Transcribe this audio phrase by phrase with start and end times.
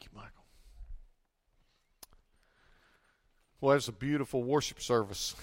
[0.00, 0.44] Thank you, Michael.
[3.60, 5.34] Well, that's a beautiful worship service.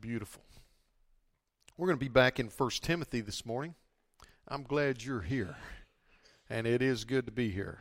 [0.00, 0.42] Beautiful.
[1.76, 3.74] We're going to be back in 1 Timothy this morning.
[4.48, 5.56] I'm glad you're here,
[6.48, 7.80] and it is good to be here.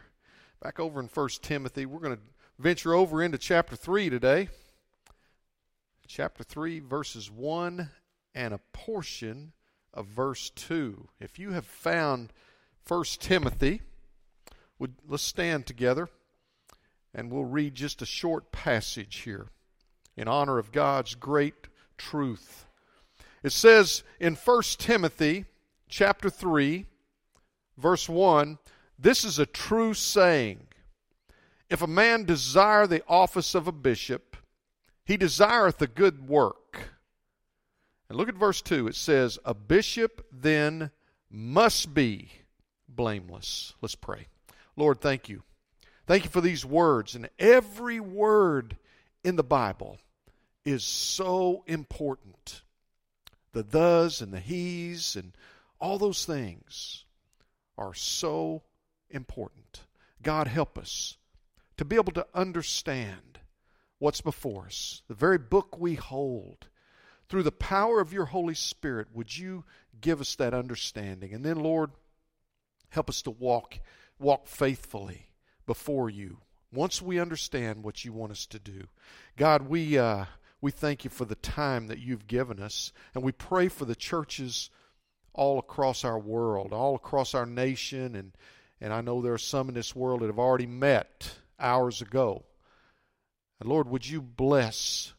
[0.62, 2.22] Back over in 1 Timothy, we're going to
[2.60, 4.50] venture over into chapter 3 today.
[6.06, 7.90] Chapter 3, verses 1
[8.34, 9.54] and a portion
[9.96, 11.08] of verse 2.
[11.20, 12.34] If you have found
[12.88, 13.82] 1 Timothy,
[14.78, 16.10] would, let's stand together
[17.14, 19.48] and we'll read just a short passage here
[20.18, 21.68] in honor of God's great
[21.98, 22.66] truth.
[23.42, 25.46] It says in 1 Timothy
[25.88, 26.86] chapter 3
[27.78, 28.58] verse 1,
[28.98, 30.68] this is a true saying.
[31.70, 34.38] If a man desire the office of a bishop,
[35.04, 36.56] he desireth a good work.
[38.10, 38.88] And look at verse 2.
[38.88, 40.92] It says, A bishop then
[41.30, 42.30] must be
[42.88, 43.74] blameless.
[43.82, 44.28] Let's pray.
[44.76, 45.44] Lord, thank you.
[46.06, 47.16] Thank you for these words.
[47.16, 48.78] And every word
[49.24, 49.98] in the Bible
[50.64, 52.62] is so important.
[53.54, 55.34] The thes and the he's and
[55.80, 57.06] all those things
[57.78, 58.64] are so
[59.10, 59.82] important.
[60.22, 61.18] God, help us
[61.78, 63.40] to be able to understand
[64.00, 66.68] what's before us, the very book we hold.
[67.30, 69.64] Through the power of your Holy Spirit, would you
[70.00, 71.34] give us that understanding?
[71.34, 71.92] And then, Lord,
[72.90, 73.80] help us to walk
[74.20, 75.28] walk faithfully
[75.66, 76.38] before you
[76.72, 78.84] once we understand what you want us to do.
[79.38, 80.26] God, we, uh,
[80.62, 83.96] we thank you for the time that you've given us, and we pray for the
[83.96, 84.70] churches
[85.34, 88.32] all across our world, all across our nation, and,
[88.82, 92.44] and I know there are some in this world that have already met hours ago.
[93.60, 95.14] And Lord, would you bless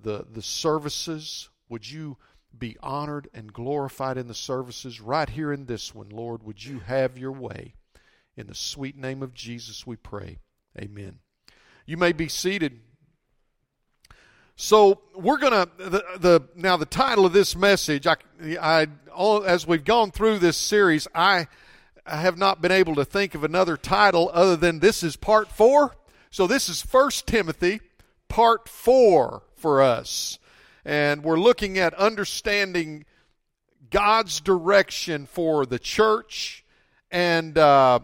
[0.00, 1.48] the, the services?
[1.68, 2.16] Would you
[2.56, 6.42] be honored and glorified in the services right here in this one, Lord?
[6.42, 7.74] Would you have your way?
[8.36, 10.38] In the sweet name of Jesus, we pray.
[10.78, 11.18] Amen.
[11.86, 12.80] You may be seated.
[14.56, 18.06] So we're gonna the, the now the title of this message.
[18.06, 18.16] I,
[18.60, 21.48] I all, as we've gone through this series, I,
[22.06, 25.48] I have not been able to think of another title other than this is part
[25.48, 25.96] four.
[26.30, 27.80] So this is First Timothy,
[28.28, 30.38] part four for us,
[30.84, 33.06] and we're looking at understanding
[33.88, 36.66] God's direction for the church
[37.10, 38.00] and uh,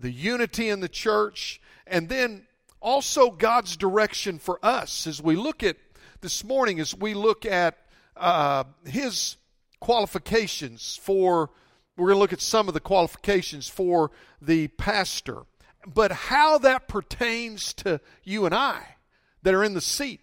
[0.00, 2.46] the unity in the church, and then
[2.80, 5.76] also God's direction for us as we look at
[6.22, 7.76] this morning, as we look at
[8.16, 9.36] uh, His
[9.80, 11.50] qualifications for,
[11.98, 15.42] we're going to look at some of the qualifications for the pastor,
[15.86, 18.96] but how that pertains to you and I
[19.42, 20.21] that are in the seat.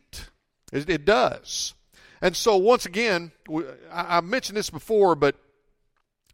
[0.72, 1.74] It, it does.
[2.22, 3.32] And so, once again,
[3.92, 5.36] I, I mentioned this before, but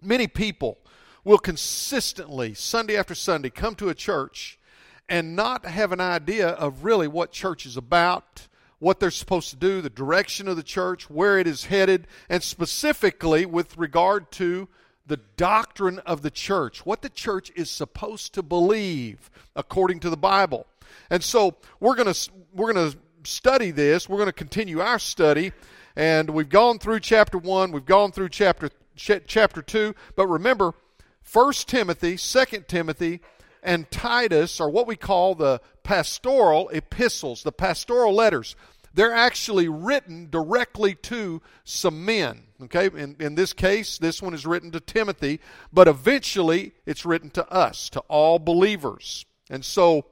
[0.02, 0.78] many people
[1.24, 4.60] will consistently, Sunday after Sunday, come to a church
[5.08, 8.48] and not have an idea of really what church is about,
[8.80, 12.42] what they're supposed to do, the direction of the church, where it is headed, and
[12.42, 14.68] specifically with regard to
[15.08, 20.18] the doctrine of the church, what the church is supposed to believe according to the
[20.18, 20.66] Bible.
[21.10, 24.08] And so we're going to we're going to study this.
[24.08, 25.52] We're going to continue our study
[25.96, 30.74] and we've gone through chapter 1, we've gone through chapter chapter 2, but remember
[31.22, 33.22] First Timothy, Second Timothy,
[33.64, 38.56] and Titus are what we call the pastoral epistles, the pastoral letters.
[38.94, 42.44] They're actually written directly to some men.
[42.62, 45.42] Okay, in, in this case, this one is written to Timothy,
[45.74, 49.26] but eventually it's written to us, to all believers.
[49.50, 50.06] And so,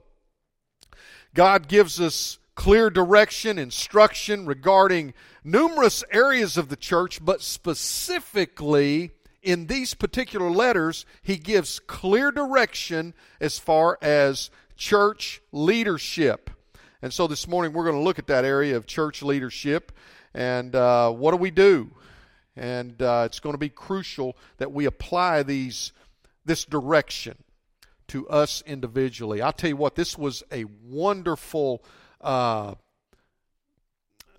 [1.33, 9.67] God gives us clear direction, instruction regarding numerous areas of the church, but specifically in
[9.67, 16.49] these particular letters, he gives clear direction as far as church leadership.
[17.01, 19.91] And so this morning we're going to look at that area of church leadership
[20.33, 21.91] and uh, what do we do?
[22.55, 25.91] And uh, it's going to be crucial that we apply these
[26.45, 27.37] this direction
[28.09, 29.41] to us individually.
[29.41, 31.83] I'll tell you what, this was a wonderful.
[32.23, 32.75] Uh,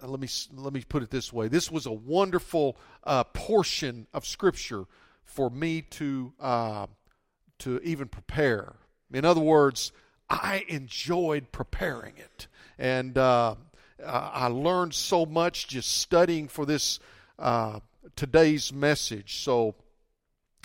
[0.03, 1.49] let me let me put it this way.
[1.49, 4.85] This was a wonderful uh, portion of Scripture
[5.25, 6.87] for me to uh,
[7.61, 8.75] to even prepare.
[9.13, 9.93] In other words,
[10.29, 12.49] I enjoyed preparing it,
[12.79, 13.55] and uh,
[14.05, 16.99] I learned so much just studying for this
[17.39, 17.81] uh,
[18.17, 19.43] today's message.
[19.43, 19.75] So,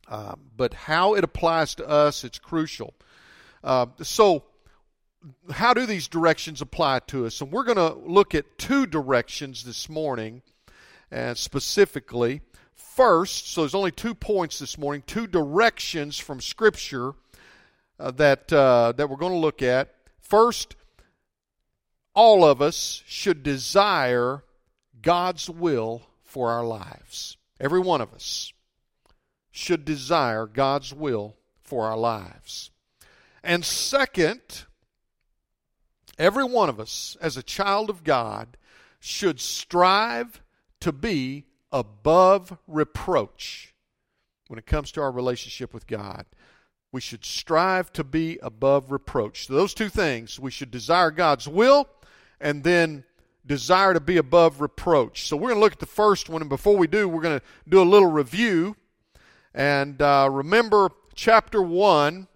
[0.08, 2.94] uh, but how it applies to us, it's crucial.
[3.64, 4.44] Uh, so
[5.52, 7.42] how do these directions apply to us?
[7.42, 10.42] And we're going to look at two directions this morning,
[11.12, 12.42] and specifically.
[13.00, 17.14] first, so there's only two points this morning, two directions from Scripture
[18.00, 19.94] uh, that uh, that we're going to look at.
[20.20, 20.76] First,
[22.14, 24.44] all of us should desire
[25.02, 27.38] God's will for our lives.
[27.60, 28.54] Every one of us
[29.52, 32.72] should desire God's will for our lives.
[33.44, 34.66] And second,
[36.20, 38.58] every one of us, as a child of God,
[39.00, 40.42] should strive
[40.82, 43.74] to be above reproach
[44.48, 46.26] when it comes to our relationship with God.
[46.92, 49.48] We should strive to be above reproach.
[49.48, 51.88] So those two things, we should desire God's will
[52.42, 53.04] and then
[53.46, 55.28] desire to be above reproach.
[55.28, 57.40] So we're going to look at the first one, and before we do, we're going
[57.40, 58.76] to do a little review.
[59.54, 62.28] And uh, remember, chapter 1,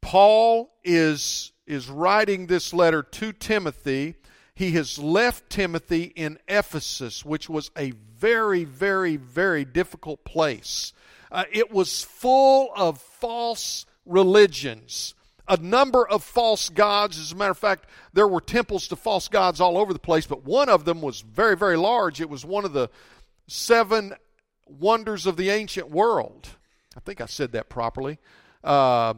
[0.00, 4.14] Paul is, is writing this letter to Timothy.
[4.54, 10.92] He has left Timothy in Ephesus, which was a very, very, very difficult place.
[11.30, 15.14] Uh, it was full of false religions
[15.48, 17.18] a number of false gods.
[17.18, 20.26] As a matter of fact, there were temples to false gods all over the place,
[20.26, 22.20] but one of them was very, very large.
[22.20, 22.90] It was one of the
[23.46, 24.14] seven
[24.66, 26.48] wonders of the ancient world.
[26.96, 28.18] I think I said that properly.
[28.64, 29.14] Uh,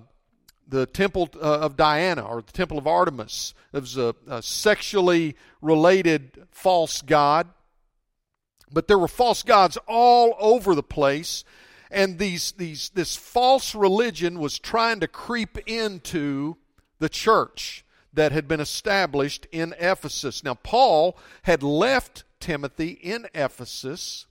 [0.69, 3.55] the temple uh, of Diana or the temple of Artemis.
[3.73, 7.49] It was a, a sexually related false god.
[8.71, 11.45] But there were false gods all over the place
[11.91, 16.57] and these, these, this false religion was trying to creep into
[16.99, 20.45] the church that had been established in Ephesus.
[20.45, 24.27] Now, Paul had left Timothy in Ephesus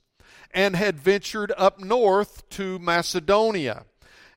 [0.54, 3.86] and had ventured up north to Macedonia.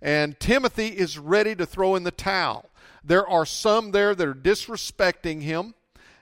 [0.02, 2.70] And Timothy is ready to throw in the towel.
[3.05, 5.75] There are some there that are disrespecting him,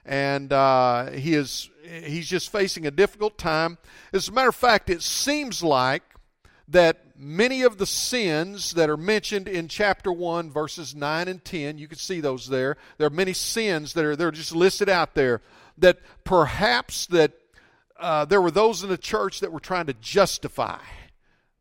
[0.05, 1.69] and uh, he is
[2.03, 3.77] he's just facing a difficult time.
[4.13, 6.03] As a matter of fact, it seems like
[6.67, 11.77] that many of the sins that are mentioned in chapter 1 verses 9 and 10
[11.77, 15.15] you can see those there there are many sins that are they're just listed out
[15.15, 15.41] there
[15.77, 17.33] that perhaps that
[17.99, 20.79] uh, there were those in the church that were trying to justify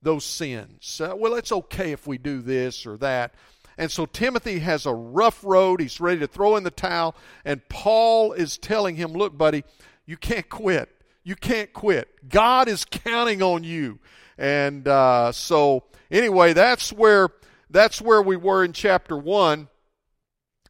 [0.03, 1.01] those sins.
[1.01, 3.35] Uh, well it's okay if we do this or that.
[3.77, 5.81] And so timothy has a rough road.
[5.81, 7.15] He's ready to throw in the towel.
[7.45, 9.65] And paul is telling him look buddy
[10.09, 10.89] you can't quit.
[11.23, 12.09] You can't quit.
[12.31, 13.99] God is counting on you.
[14.39, 17.29] And uh, so, anyway, that's where
[17.69, 19.69] that's where we were in chapter one.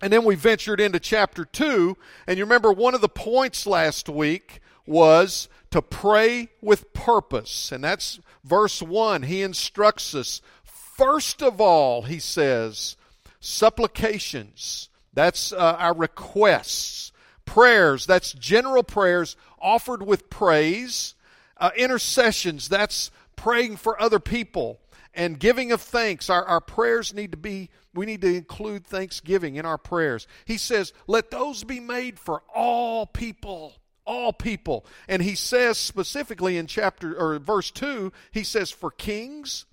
[0.00, 1.96] And then we ventured into chapter 2.
[2.26, 7.72] And you remember one of the points last week was to pray with purpose.
[7.72, 9.24] And that's verse 1.
[9.24, 10.40] He instructs us.
[10.64, 12.96] First of all, he says,
[13.40, 14.88] supplications.
[15.12, 17.12] That's uh, our requests.
[17.44, 18.06] Prayers.
[18.06, 21.14] That's general prayers offered with praise.
[21.56, 22.68] Uh, intercessions.
[22.68, 24.80] That's praying for other people
[25.18, 26.30] and giving of thanks.
[26.30, 30.26] Our, our prayers need to be, we need to include thanksgiving in our prayers.
[30.44, 33.74] He says, let those be made for all people.
[34.08, 34.86] All people.
[35.06, 39.66] And he says specifically in chapter or verse 2, he says, for kings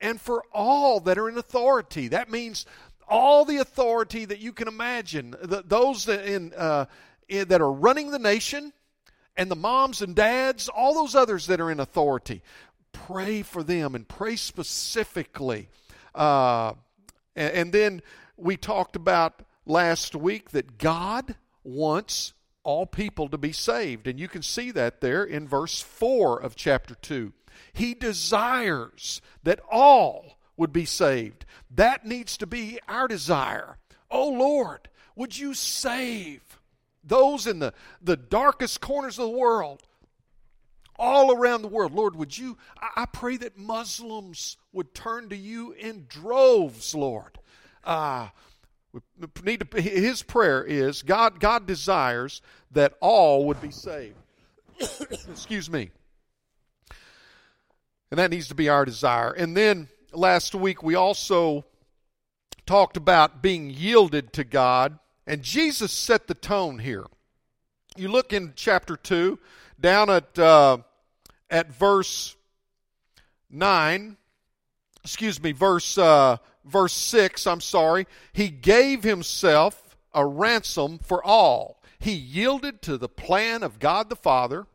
[0.00, 2.08] and for all that are in authority.
[2.08, 2.66] That means
[3.08, 5.36] all the authority that you can imagine.
[5.40, 6.86] The, those that, in, uh,
[7.28, 8.72] in, that are running the nation,
[9.36, 12.42] and the moms and dads, all those others that are in authority
[12.92, 15.68] pray for them and pray specifically.
[16.14, 16.72] Uh,
[17.34, 18.02] and, and then
[18.36, 22.32] we talked about last week that God wants
[22.66, 24.08] all people to be saved.
[24.08, 27.32] And you can see that there in verse 4 of chapter 2.
[27.72, 31.46] He desires that all would be saved.
[31.70, 33.78] That needs to be our desire.
[34.10, 36.42] Oh Lord, would you save
[37.04, 39.82] those in the, the darkest corners of the world?
[40.98, 41.92] all around the world.
[41.92, 47.38] Lord, would you, I, pray that Muslims would turn to you in droves, Lord.
[47.84, 48.28] Uh,
[49.44, 54.16] need to, his prayer is God, God desires that all would be saved.
[54.80, 55.90] Excuse me.
[58.10, 59.30] And that needs to be our desire.
[59.30, 61.64] And then last week we also
[62.66, 67.06] talked about being yielded to God, and Jesus set the tone here.
[67.96, 69.38] You look in chapter 2,
[69.80, 70.78] down at uh,
[71.50, 72.36] at verse
[73.50, 74.16] nine.
[75.04, 77.46] Excuse me, verse uh, verse six.
[77.46, 78.06] I'm sorry.
[78.32, 81.82] He gave himself a ransom for all.
[81.98, 84.66] He yielded to the plan of God the Father,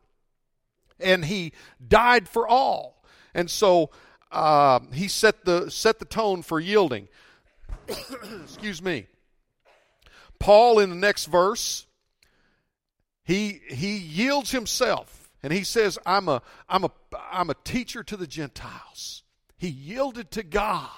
[0.98, 1.52] and he
[1.86, 3.04] died for all.
[3.34, 3.90] And so
[4.30, 7.08] uh, he set the set the tone for yielding.
[8.42, 9.06] Excuse me.
[10.38, 11.86] Paul in the next verse
[13.24, 16.90] he he yields himself and he says i'm a i'm a
[17.30, 19.21] I'm a teacher to the Gentiles.
[19.62, 20.90] He yielded to God.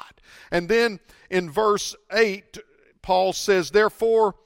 [0.51, 2.57] And then in verse 8,
[3.03, 4.37] Paul says, Therefore,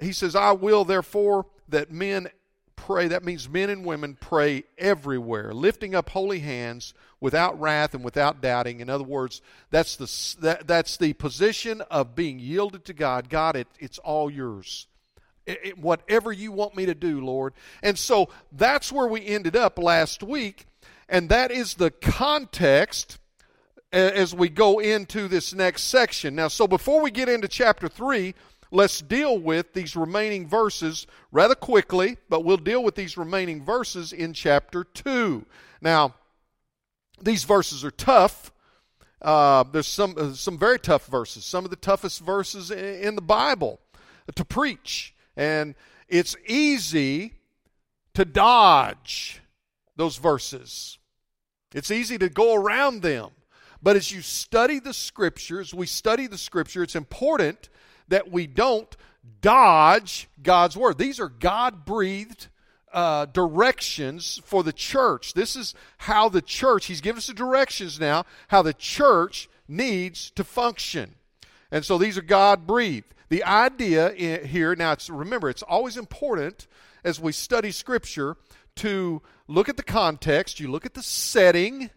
[0.00, 2.28] he says, I will therefore that men
[2.74, 3.08] pray.
[3.08, 8.40] That means men and women pray everywhere, lifting up holy hands without wrath and without
[8.40, 8.80] doubting.
[8.80, 13.28] In other words, that's the, that, that's the position of being yielded to God.
[13.28, 14.86] God, it, it's all yours.
[15.44, 17.52] It, it, whatever you want me to do, Lord.
[17.82, 20.64] And so that's where we ended up last week.
[21.10, 23.18] And that is the context
[23.92, 26.34] as we go into this next section.
[26.34, 28.34] Now, so before we get into chapter 3,
[28.70, 34.12] let's deal with these remaining verses rather quickly, but we'll deal with these remaining verses
[34.12, 35.46] in chapter 2.
[35.80, 36.14] Now,
[37.20, 38.52] these verses are tough.
[39.22, 43.14] Uh, there's some uh, some very tough verses, some of the toughest verses in, in
[43.14, 43.80] the Bible
[44.34, 45.74] to preach, and
[46.06, 47.32] it's easy
[48.14, 49.40] to dodge
[49.96, 50.98] those verses.
[51.74, 53.30] It's easy to go around them.
[53.86, 57.68] But as you study the scriptures, we study the scripture, it's important
[58.08, 58.96] that we don't
[59.40, 60.98] dodge God's word.
[60.98, 62.48] These are God breathed
[62.92, 65.34] uh, directions for the church.
[65.34, 70.32] This is how the church, he's given us the directions now, how the church needs
[70.32, 71.14] to function.
[71.70, 73.14] And so these are God breathed.
[73.28, 74.10] The idea
[74.44, 76.66] here, now it's, remember, it's always important
[77.04, 78.36] as we study Scripture
[78.78, 81.90] to look at the context, you look at the setting,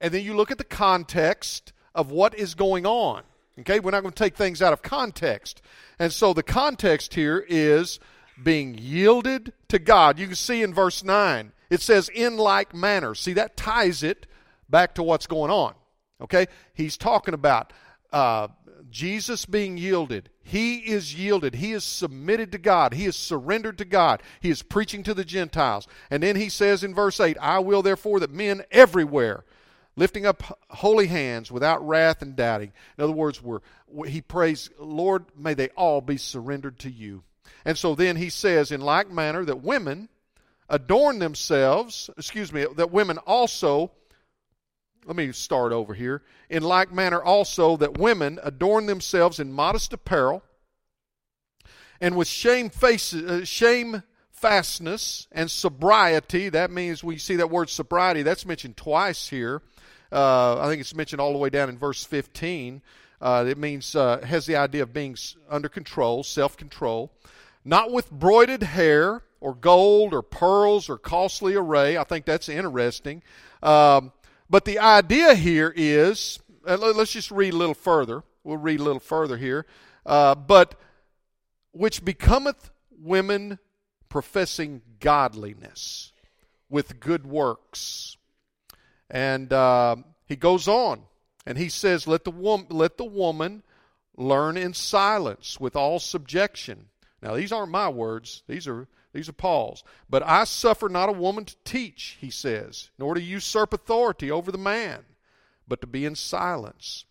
[0.00, 3.22] and then you look at the context of what is going on.
[3.60, 5.60] Okay, we're not going to take things out of context.
[5.98, 8.00] And so the context here is
[8.42, 10.18] being yielded to God.
[10.18, 13.14] You can see in verse 9, it says, in like manner.
[13.14, 14.26] See, that ties it
[14.70, 15.74] back to what's going on.
[16.22, 16.46] Okay?
[16.72, 17.72] He's talking about
[18.12, 18.48] uh,
[18.88, 20.30] Jesus being yielded.
[20.42, 21.56] He is yielded.
[21.56, 22.94] He is submitted to God.
[22.94, 24.22] He is surrendered to God.
[24.40, 25.86] He is preaching to the Gentiles.
[26.10, 29.44] And then he says in verse 8, I will therefore that men everywhere
[29.96, 32.72] lifting up holy hands without wrath and doubting.
[32.96, 33.60] In other words, we're,
[34.06, 37.22] he prays, Lord, may they all be surrendered to you.
[37.64, 40.08] And so then he says, in like manner, that women
[40.68, 43.90] adorn themselves, excuse me, that women also,
[45.04, 46.22] let me start over here.
[46.48, 50.42] In like manner also, that women adorn themselves in modest apparel
[52.00, 54.02] and with shame faces, uh, shame
[54.40, 56.48] fastness and sobriety.
[56.48, 59.62] That means we see that word sobriety, that's mentioned twice here.
[60.10, 62.82] Uh, I think it's mentioned all the way down in verse 15.
[63.20, 65.16] Uh, it means, uh, has the idea of being
[65.48, 67.12] under control, self control.
[67.64, 71.98] Not with broided hair or gold or pearls or costly array.
[71.98, 73.22] I think that's interesting.
[73.62, 74.12] Um,
[74.48, 78.22] but the idea here is, uh, let's just read a little further.
[78.42, 79.66] We'll read a little further here.
[80.06, 80.74] Uh, but
[81.72, 83.58] which becometh women
[84.10, 86.12] professing godliness
[86.68, 88.18] with good works.
[89.08, 91.02] And uh, he goes on
[91.46, 93.62] and he says, let the, wom- let the woman
[94.16, 96.88] learn in silence with all subjection.
[97.22, 99.82] Now, these aren't my words, these are, these are Paul's.
[100.08, 104.52] But I suffer not a woman to teach, he says, nor to usurp authority over
[104.52, 105.00] the man,
[105.66, 107.04] but to be in silence.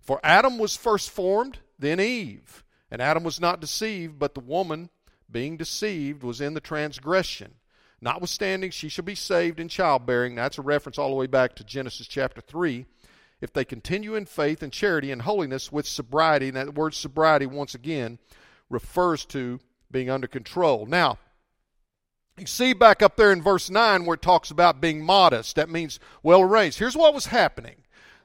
[0.00, 2.62] For Adam was first formed, then Eve.
[2.90, 4.90] And Adam was not deceived, but the woman,
[5.30, 7.54] being deceived, was in the transgression.
[8.00, 10.34] Notwithstanding, she shall be saved in childbearing.
[10.34, 12.86] That's a reference all the way back to Genesis chapter 3.
[13.40, 17.46] If they continue in faith and charity and holiness with sobriety, and that word sobriety,
[17.46, 18.18] once again,
[18.70, 20.86] refers to being under control.
[20.86, 21.18] Now,
[22.38, 25.56] you see back up there in verse 9 where it talks about being modest.
[25.56, 26.78] That means well arranged.
[26.78, 27.76] Here's what was happening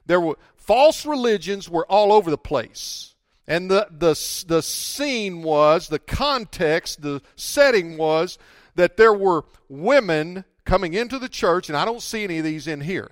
[0.04, 3.11] there were false religions were all over the place.
[3.46, 8.38] And the, the, the scene was, the context, the setting was
[8.76, 12.66] that there were women coming into the church, and I don't see any of these
[12.66, 13.10] in here.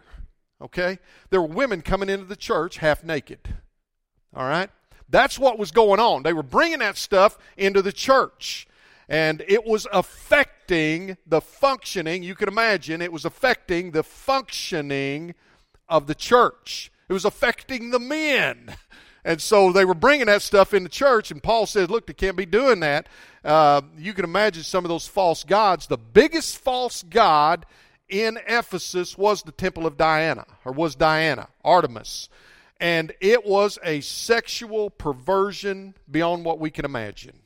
[0.63, 0.99] Okay?
[1.31, 3.41] There were women coming into the church half naked.
[4.35, 4.71] All right?
[5.09, 6.23] That's what was going on.
[6.23, 8.69] They were bringing that stuff into the church.
[9.09, 15.35] And it was affecting the functioning, you can imagine, it was affecting the functioning
[15.89, 16.93] of the church.
[17.09, 18.77] It was affecting the men.
[19.25, 22.37] And so they were bringing that stuff into church, and Paul said, Look, they can't
[22.37, 23.09] be doing that.
[23.45, 25.87] Uh, you can imagine some of those false gods.
[25.87, 27.67] The biggest false god
[28.09, 32.29] in Ephesus was the temple of Diana, or was Diana, Artemis.
[32.81, 37.39] And it was a sexual perversion beyond what we can imagine.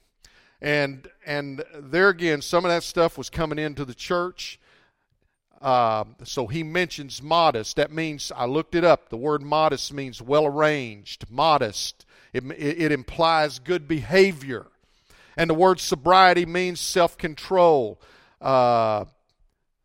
[0.60, 4.58] And, and there again, some of that stuff was coming into the church.
[5.60, 7.76] Uh, so he mentions modest.
[7.76, 9.08] That means, I looked it up.
[9.08, 12.04] The word modest means well arranged, modest.
[12.32, 14.66] It, it, implies good behavior.
[15.36, 18.00] And the word sobriety means self control,
[18.40, 19.06] uh,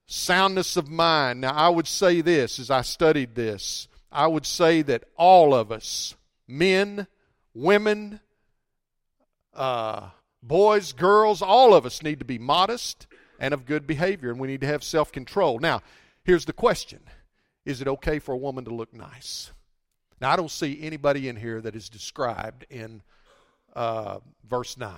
[0.08, 1.42] soundness of mind.
[1.42, 5.72] Now, I would say this as I studied this I would say that all of
[5.72, 6.16] us,
[6.48, 7.08] men,
[7.54, 8.20] women,
[9.54, 10.10] uh,
[10.42, 13.06] boys, girls, all of us need to be modest
[13.40, 15.60] and of good behavior, and we need to have self control.
[15.60, 15.82] Now,
[16.24, 17.00] here's the question
[17.66, 19.52] Is it okay for a woman to look nice?
[20.22, 23.02] Now, I don't see anybody in here that is described in
[23.74, 24.92] uh, verse 9.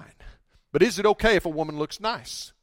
[0.71, 2.53] But is it okay if a woman looks nice?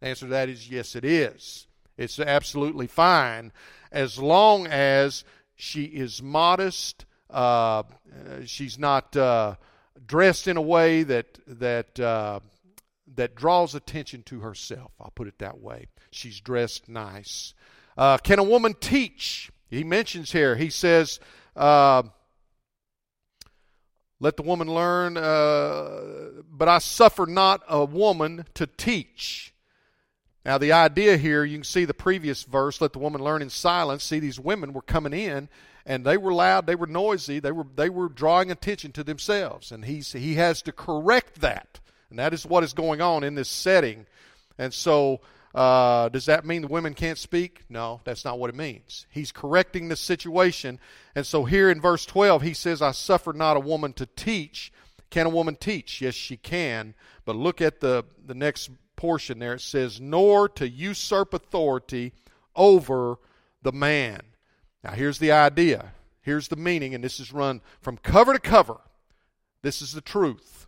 [0.00, 1.66] The answer to that is yes, it is.
[1.96, 3.52] It's absolutely fine
[3.90, 5.24] as long as
[5.54, 7.06] she is modest.
[7.30, 7.84] Uh,
[8.44, 9.54] she's not uh,
[10.06, 12.40] dressed in a way that that uh,
[13.16, 14.92] that draws attention to herself.
[15.00, 15.86] I'll put it that way.
[16.10, 17.54] She's dressed nice.
[17.96, 19.50] Uh, can a woman teach?
[19.68, 20.56] He mentions here.
[20.56, 21.20] He says,
[21.56, 22.02] uh,
[24.20, 29.52] "Let the woman learn." Uh, but I suffer not a woman to teach.
[30.44, 33.50] Now, the idea here, you can see the previous verse, let the woman learn in
[33.50, 34.02] silence.
[34.02, 35.48] See, these women were coming in
[35.86, 39.70] and they were loud, they were noisy, they were, they were drawing attention to themselves.
[39.70, 41.80] And he's, he has to correct that.
[42.12, 44.04] And that is what is going on in this setting.
[44.58, 45.22] And so,
[45.54, 47.62] uh, does that mean the women can't speak?
[47.70, 49.06] No, that's not what it means.
[49.08, 50.78] He's correcting the situation.
[51.14, 54.74] And so, here in verse 12, he says, I suffer not a woman to teach.
[55.08, 56.02] Can a woman teach?
[56.02, 56.92] Yes, she can.
[57.24, 62.12] But look at the, the next portion there, it says, nor to usurp authority
[62.54, 63.16] over
[63.62, 64.20] the man.
[64.84, 65.94] Now, here's the idea.
[66.20, 68.76] Here's the meaning, and this is run from cover to cover.
[69.62, 70.62] This is the truth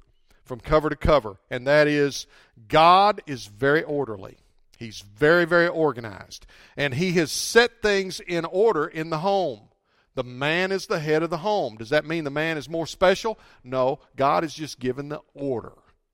[0.44, 2.26] from cover to cover, and that is
[2.68, 4.38] God is very orderly.
[4.78, 6.46] He's very, very organized.
[6.76, 9.68] And He has set things in order in the home.
[10.14, 11.76] The man is the head of the home.
[11.76, 13.38] Does that mean the man is more special?
[13.64, 15.72] No, God has just given the order.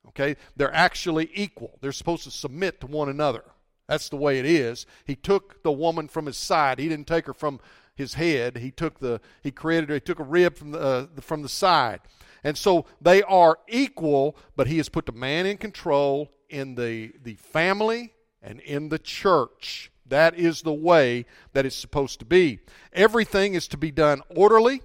[0.08, 0.36] Okay?
[0.56, 1.78] They're actually equal.
[1.80, 3.44] They're supposed to submit to one another.
[3.88, 4.86] That's the way it is.
[5.04, 6.78] He took the woman from his side.
[6.78, 7.60] He didn't take her from
[7.94, 8.56] his head.
[8.56, 9.96] He took the he created her.
[9.96, 12.00] He took a rib from the uh, from the side.
[12.42, 17.12] And so they are equal, but he has put the man in control in the
[17.22, 19.90] the family and in the church.
[20.06, 22.60] That is the way that it's supposed to be.
[22.92, 24.82] Everything is to be done orderly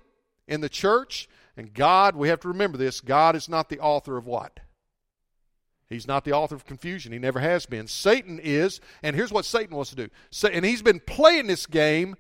[0.48, 1.28] in the church.
[1.58, 4.60] And God, we have to remember this God is not the author of what?
[5.88, 7.12] He's not the author of confusion.
[7.12, 7.88] He never has been.
[7.88, 10.10] Satan is, and here's what Satan wants to do.
[10.52, 12.15] And he's been playing this game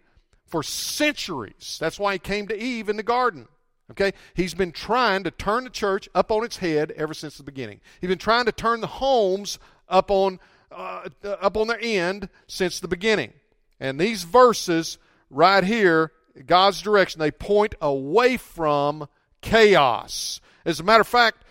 [0.45, 1.77] for centuries.
[1.79, 3.47] That's why he came to Eve in the garden.
[3.91, 4.13] Okay?
[4.33, 7.81] He's been trying to turn the church up on its head ever since the beginning.
[8.01, 10.39] He's been trying to turn the homes up on
[10.71, 13.33] uh, up on their end since the beginning.
[13.79, 14.97] And these verses
[15.29, 16.11] right here,
[16.45, 19.07] God's direction, they point away from
[19.41, 20.41] chaos.
[20.65, 21.43] As a matter of fact,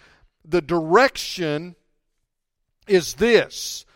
[0.45, 1.77] the direction
[2.87, 3.87] is this.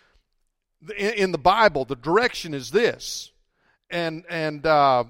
[0.97, 3.33] In, the Bible, the direction is this.
[3.91, 5.05] And, and uh,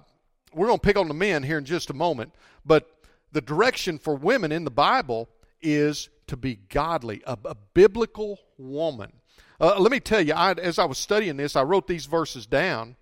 [0.54, 2.32] we're going to pick on the men here in just a moment,
[2.64, 2.88] but
[3.32, 5.28] the direction for women in the Bible
[5.60, 9.12] is to be godly, a, a biblical woman.
[9.60, 12.46] Uh, let me tell you, I, as I was studying this, I wrote these verses
[12.46, 12.96] down.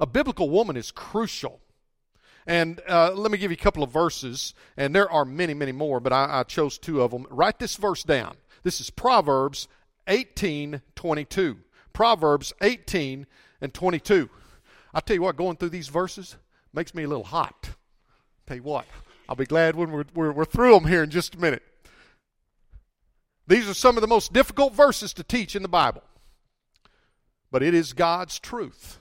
[0.00, 1.60] A biblical woman is crucial.
[2.46, 5.72] And uh, let me give you a couple of verses, and there are many, many
[5.72, 7.26] more, but I, I chose two of them.
[7.30, 9.68] Write this verse down this is Proverbs
[10.08, 11.58] 18 22.
[11.92, 13.26] Proverbs 18
[13.60, 14.28] and 22.
[14.92, 16.36] I tell you what, going through these verses
[16.72, 17.70] makes me a little hot.
[18.46, 18.86] Tell you what,
[19.28, 21.62] I'll be glad when we're, we're, we're through them here in just a minute.
[23.46, 26.02] These are some of the most difficult verses to teach in the Bible,
[27.50, 29.00] but it is God's truth.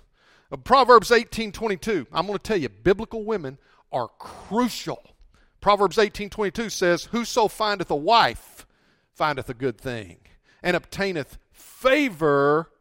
[0.51, 2.07] Uh, Proverbs 18:22.
[2.11, 3.57] I'm going to tell you, biblical women
[3.91, 5.01] are crucial.
[5.61, 8.65] Proverbs 18:22 says, "Whoso findeth a wife
[9.13, 10.17] findeth a good thing
[10.61, 12.71] and obtaineth favor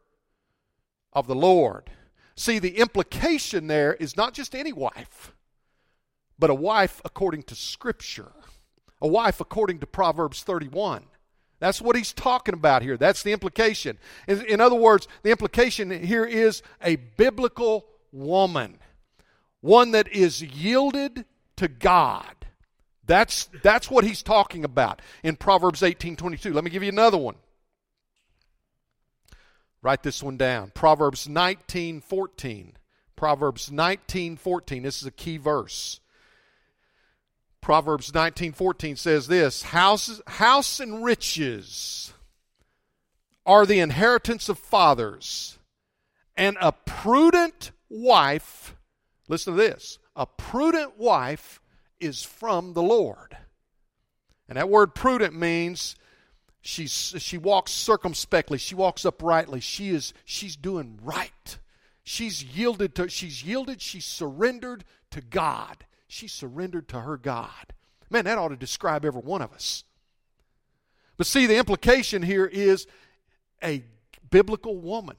[1.13, 1.91] of the Lord.
[2.37, 5.35] See, the implication there is not just any wife,
[6.39, 8.33] but a wife according to Scripture,
[9.01, 11.05] a wife according to Proverbs 31.
[11.59, 12.97] That's what he's talking about here.
[12.97, 13.99] That's the implication.
[14.27, 18.79] In, in, other words, the implication here is a biblical woman,
[19.61, 21.25] one that is yielded
[21.57, 22.35] to God,
[23.07, 26.53] that's, that's what he's talking about in Proverbs 18 22.
[26.53, 27.35] Let me give you another one.
[29.83, 30.71] Write this one down.
[30.75, 32.77] Proverbs 19 14.
[33.17, 34.83] Proverbs 19 14.
[34.83, 36.01] This is a key verse.
[37.63, 42.13] Proverbs 19:14 says this, house, house and riches
[43.47, 45.59] are the inheritance of fathers,
[46.37, 48.77] and a prudent wife,
[49.29, 51.63] listen to this, a prudent wife
[51.99, 53.39] is from the Lord.
[54.49, 55.97] And that word prudent means
[56.65, 58.57] She's, she walks circumspectly.
[58.57, 59.59] She walks uprightly.
[59.59, 61.59] She is, she's doing right.
[62.05, 65.85] She's yielded to, she's yielded, she's surrendered to God.
[66.13, 67.73] She surrendered to her God.
[68.11, 69.83] Man, that ought to describe every one of us.
[71.17, 72.87] But see, the implication here is
[73.65, 73.83] a
[74.31, 75.17] biblical woman,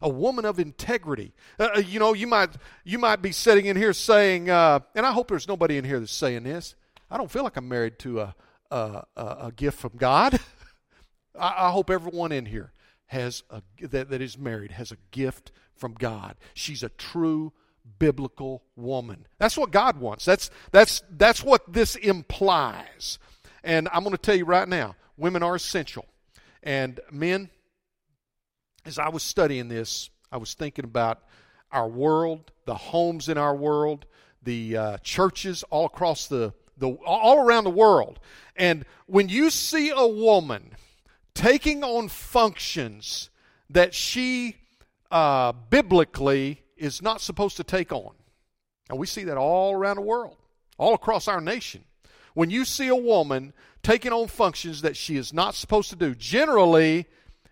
[0.00, 1.32] a woman of integrity.
[1.58, 2.50] Uh, uh, you know, you might
[2.84, 5.98] you might be sitting in here saying, uh, and I hope there's nobody in here
[5.98, 6.76] that's saying this.
[7.10, 8.34] I don't feel like I'm married to a
[8.70, 10.38] a, a gift from God.
[11.36, 12.72] I, I, hope everyone in here
[13.06, 16.36] has a that, that is married has a gift from God.
[16.54, 17.52] She's a true
[17.98, 19.26] biblical woman.
[19.38, 20.24] That's what God wants.
[20.24, 23.18] That's that's that's what this implies.
[23.64, 26.06] And I'm going to tell you right now, women are essential.
[26.62, 27.50] And men,
[28.84, 31.20] as I was studying this, I was thinking about
[31.70, 34.06] our world, the homes in our world,
[34.42, 38.18] the uh, churches all across the, the all around the world.
[38.56, 40.72] And when you see a woman
[41.34, 43.30] taking on functions
[43.70, 44.56] that she
[45.10, 48.12] uh, biblically is not supposed to take on,
[48.90, 50.36] and we see that all around the world,
[50.78, 51.84] all across our nation.
[52.34, 56.14] When you see a woman taking on functions that she is not supposed to do,
[56.14, 57.06] generally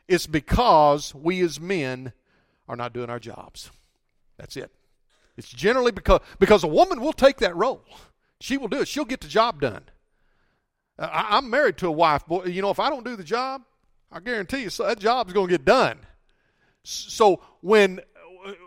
[0.09, 2.13] it's because we as men
[2.69, 3.71] are not doing our jobs.
[4.39, 4.73] That's it.
[5.37, 7.85] It's generally because because a woman will take that role.
[8.41, 8.89] She will do it.
[8.89, 9.85] She'll get the job done.
[10.99, 12.45] Uh, I, am married to a wife, boy.
[12.45, 13.63] You know, if I don't do the job,
[14.11, 15.99] I guarantee you, so that job's going to get done.
[16.83, 18.01] So when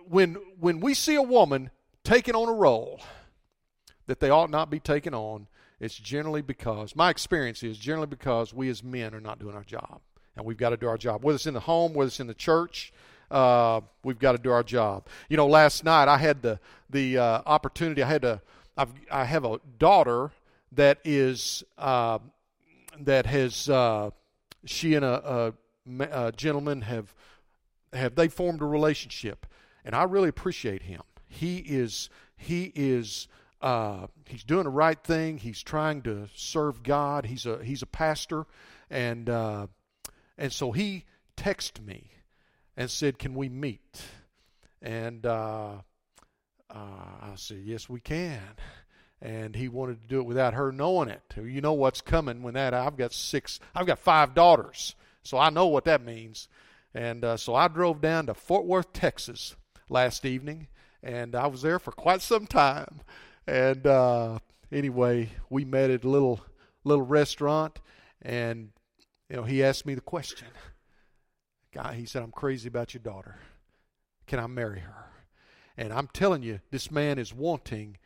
[0.08, 1.70] when when we see a woman
[2.04, 3.02] taking on a role
[4.08, 5.48] that they ought not be taking on,
[5.80, 9.64] it's generally because my experience is generally because we as men are not doing our
[9.64, 10.02] job
[10.36, 11.24] and we've got to do our job.
[11.24, 12.92] Whether it's in the home, whether it's in the church,
[13.32, 15.08] uh, we've got to do our job.
[15.30, 16.60] You know, last night I had the
[16.90, 18.04] the uh, opportunity.
[18.04, 18.42] I had a
[18.78, 20.32] I've, I have a daughter
[20.72, 22.20] that is uh,
[23.00, 24.12] that has uh,
[24.66, 25.54] she and a,
[25.88, 27.14] a, a gentleman have
[27.94, 29.46] have they formed a relationship,
[29.86, 31.02] and I really appreciate him.
[31.28, 33.28] He is he is.
[33.62, 35.38] Uh, he's doing the right thing.
[35.38, 37.26] He's trying to serve God.
[37.26, 38.46] He's a he's a pastor,
[38.90, 39.68] and uh,
[40.38, 41.06] and so he
[41.38, 42.12] texted me
[42.76, 44.02] and said, Can we meet?
[44.82, 45.78] And uh,
[46.70, 46.76] uh,
[47.22, 48.42] I said, Yes, we can.
[49.22, 51.22] And he wanted to do it without her knowing it.
[51.38, 55.50] You know what's coming when that I've got six, I've got five daughters, so I
[55.50, 56.50] know what that means.
[56.94, 59.56] And uh, so I drove down to Fort Worth, Texas
[59.90, 60.68] last evening,
[61.02, 63.02] and I was there for quite some time.
[63.48, 64.40] And uh,
[64.72, 66.42] anyway, we met at a little
[66.84, 67.80] little restaurant,
[68.22, 68.70] and
[69.30, 70.48] you know, he asked me the question.
[71.74, 73.38] Guy, he said, I'm crazy about your daughter.
[74.28, 75.06] Can I marry her?
[75.76, 77.98] And I'm telling you, this man is wanting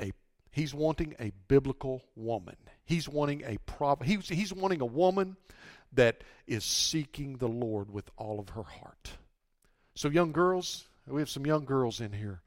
[0.00, 0.12] a
[0.50, 2.56] he's wanting a biblical woman.
[2.84, 5.36] He's wanting a prov- he's, he's wanting a woman
[5.92, 9.12] that is seeking the Lord with all of her heart.
[9.94, 12.42] So young girls, we have some young girls in here.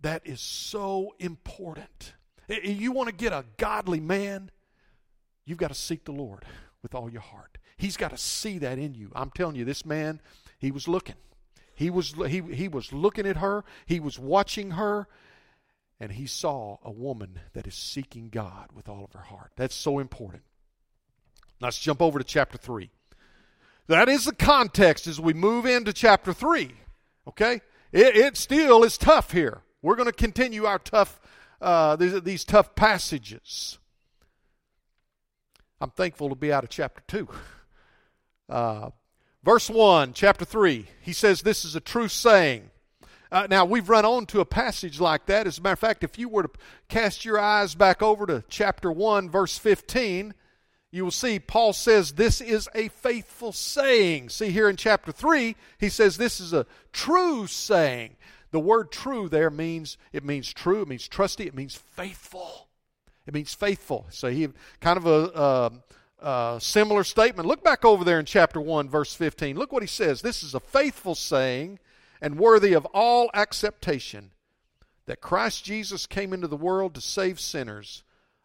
[0.00, 2.14] That is so important.
[2.48, 4.50] You want to get a godly man,
[5.44, 6.44] you've got to seek the Lord
[6.82, 7.58] with all your heart.
[7.76, 9.10] He's got to see that in you.
[9.14, 10.20] I'm telling you, this man,
[10.58, 11.16] he was looking.
[11.74, 13.64] He was he he was looking at her.
[13.86, 15.08] He was watching her,
[15.98, 19.52] and he saw a woman that is seeking God with all of her heart.
[19.56, 20.42] That's so important.
[21.60, 22.90] Let's jump over to chapter three.
[23.86, 26.72] That is the context as we move into chapter three.
[27.26, 29.62] Okay, it, it still is tough here.
[29.82, 31.20] We're going to continue our tough
[31.60, 33.78] uh, these, these tough passages.
[35.80, 37.28] I'm thankful to be out of chapter two.
[38.48, 38.90] Uh,
[39.44, 42.70] verse 1, chapter 3, he says this is a true saying.
[43.30, 45.46] Uh, now, we've run on to a passage like that.
[45.46, 46.50] As a matter of fact, if you were to
[46.88, 50.34] cast your eyes back over to chapter 1, verse 15,
[50.92, 54.30] you will see Paul says this is a faithful saying.
[54.30, 58.16] See here in chapter 3, he says this is a true saying.
[58.50, 62.68] The word true there means it means true, it means trusty, it means faithful.
[63.26, 64.06] It means faithful.
[64.10, 64.48] So he
[64.80, 65.70] kind of a uh,
[66.20, 67.46] uh, similar statement.
[67.46, 69.56] Look back over there in chapter 1, verse 15.
[69.56, 70.22] Look what he says.
[70.22, 71.78] This is a faithful saying
[72.20, 74.32] and worthy of all acceptation
[75.06, 78.02] that Christ Jesus came into the world to save sinners,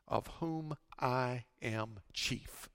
[0.08, 2.70] of whom I am chief.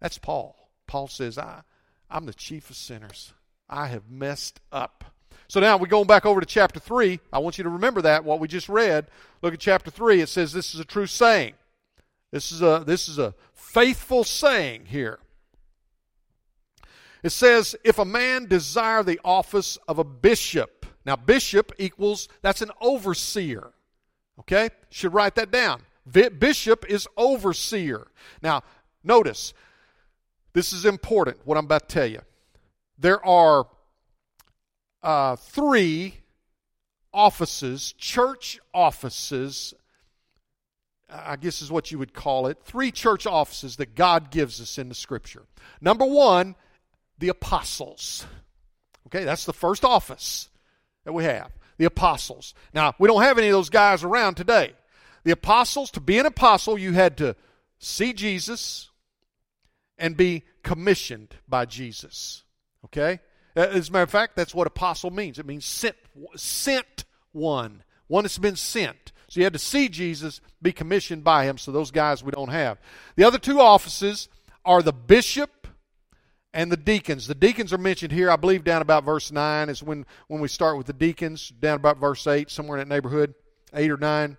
[0.00, 0.56] That's Paul.
[0.86, 1.62] Paul says, I,
[2.10, 3.32] I'm the chief of sinners.
[3.68, 5.04] I have messed up.
[5.48, 7.20] So now we're going back over to chapter 3.
[7.32, 9.08] I want you to remember that, what we just read.
[9.42, 10.20] Look at chapter 3.
[10.20, 11.54] It says this is a true saying.
[12.30, 15.18] This is a, this is a faithful saying here.
[17.22, 20.86] It says, if a man desire the office of a bishop.
[21.04, 23.72] Now, bishop equals, that's an overseer.
[24.40, 24.70] Okay?
[24.90, 25.82] Should write that down.
[26.10, 28.08] Bishop is overseer.
[28.42, 28.62] Now,
[29.04, 29.54] notice,
[30.52, 32.20] This is important, what I'm about to tell you.
[32.98, 33.66] There are
[35.02, 36.16] uh, three
[37.12, 39.74] offices, church offices,
[41.08, 44.78] I guess is what you would call it, three church offices that God gives us
[44.78, 45.44] in the Scripture.
[45.80, 46.54] Number one,
[47.18, 48.26] the apostles.
[49.06, 50.48] Okay, that's the first office
[51.04, 52.54] that we have the apostles.
[52.74, 54.74] Now, we don't have any of those guys around today.
[55.24, 57.36] The apostles, to be an apostle, you had to
[57.78, 58.90] see Jesus
[59.98, 62.42] and be commissioned by Jesus.
[62.86, 63.20] Okay?
[63.56, 65.38] Uh, as a matter of fact, that's what apostle means.
[65.38, 65.96] It means sent,
[66.36, 69.12] sent one, one that's been sent.
[69.28, 71.56] So you had to see Jesus, be commissioned by him.
[71.56, 72.78] So those guys we don't have.
[73.16, 74.28] The other two offices
[74.64, 75.66] are the bishop
[76.52, 77.26] and the deacons.
[77.26, 80.48] The deacons are mentioned here, I believe, down about verse 9 is when, when we
[80.48, 83.34] start with the deacons, down about verse 8, somewhere in that neighborhood,
[83.72, 84.36] 8 or 9.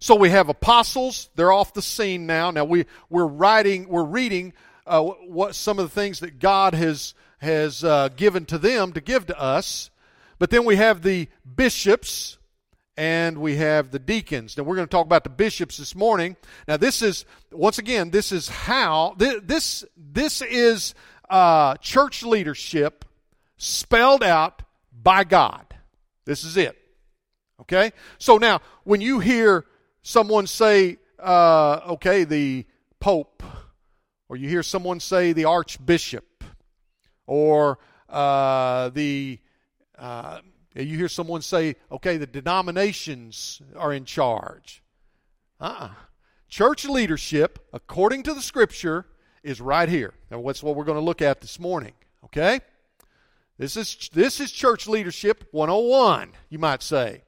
[0.00, 2.50] So we have apostles, they're off the scene now.
[2.50, 4.52] Now we, we're writing, we're reading
[4.86, 9.00] uh, what some of the things that God has, has uh, given to them to
[9.00, 9.90] give to us.
[10.38, 12.38] But then we have the bishops
[12.96, 14.56] and we have the deacons.
[14.56, 16.36] Now we're going to talk about the bishops this morning.
[16.66, 20.94] Now this is once again this is how this this is
[21.30, 23.04] uh, church leadership
[23.56, 25.64] spelled out by God.
[26.24, 26.76] This is it.
[27.60, 27.92] Okay.
[28.18, 29.64] So now when you hear
[30.02, 32.66] someone say, uh, "Okay, the
[33.00, 33.42] Pope,"
[34.28, 36.44] or you hear someone say the Archbishop,
[37.26, 39.38] or uh, the
[39.98, 40.40] uh,
[40.84, 44.82] you hear someone say, okay, the denominations are in charge.
[45.60, 45.90] Uh-uh.
[46.48, 49.06] Church leadership, according to the scripture,
[49.42, 50.14] is right here.
[50.30, 51.92] Now, what's what we're going to look at this morning.
[52.24, 52.60] Okay?
[53.58, 57.22] This is this is church leadership 101, you might say.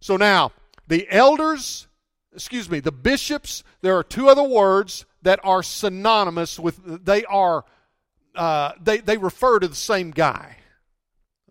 [0.00, 0.52] So now,
[0.86, 1.86] the elders,
[2.34, 7.64] excuse me, the bishops, there are two other words that are synonymous with they are
[8.34, 10.56] uh, they, they refer to the same guy.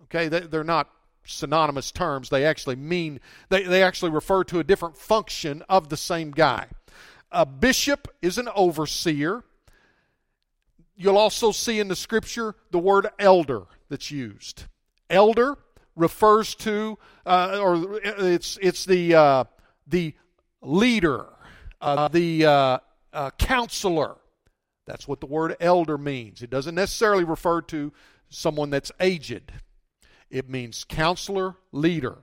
[0.04, 0.90] Okay, they, they're not
[1.26, 2.30] synonymous terms.
[2.30, 3.20] They actually mean,
[3.50, 6.68] they, they actually refer to a different function of the same guy.
[7.32, 9.44] A bishop is an overseer.
[10.96, 14.66] You'll also see in the scripture the word elder that's used.
[15.10, 15.58] Elder
[15.96, 19.44] refers to, uh, or it's, it's the, uh,
[19.88, 20.14] the
[20.64, 21.28] leader,
[21.82, 22.78] uh, the uh,
[23.12, 24.16] uh, counselor.
[24.86, 26.42] That's what the word elder means.
[26.42, 27.94] It doesn't necessarily refer to
[28.30, 29.52] someone that's aged.
[30.30, 32.18] It means counselor, leader.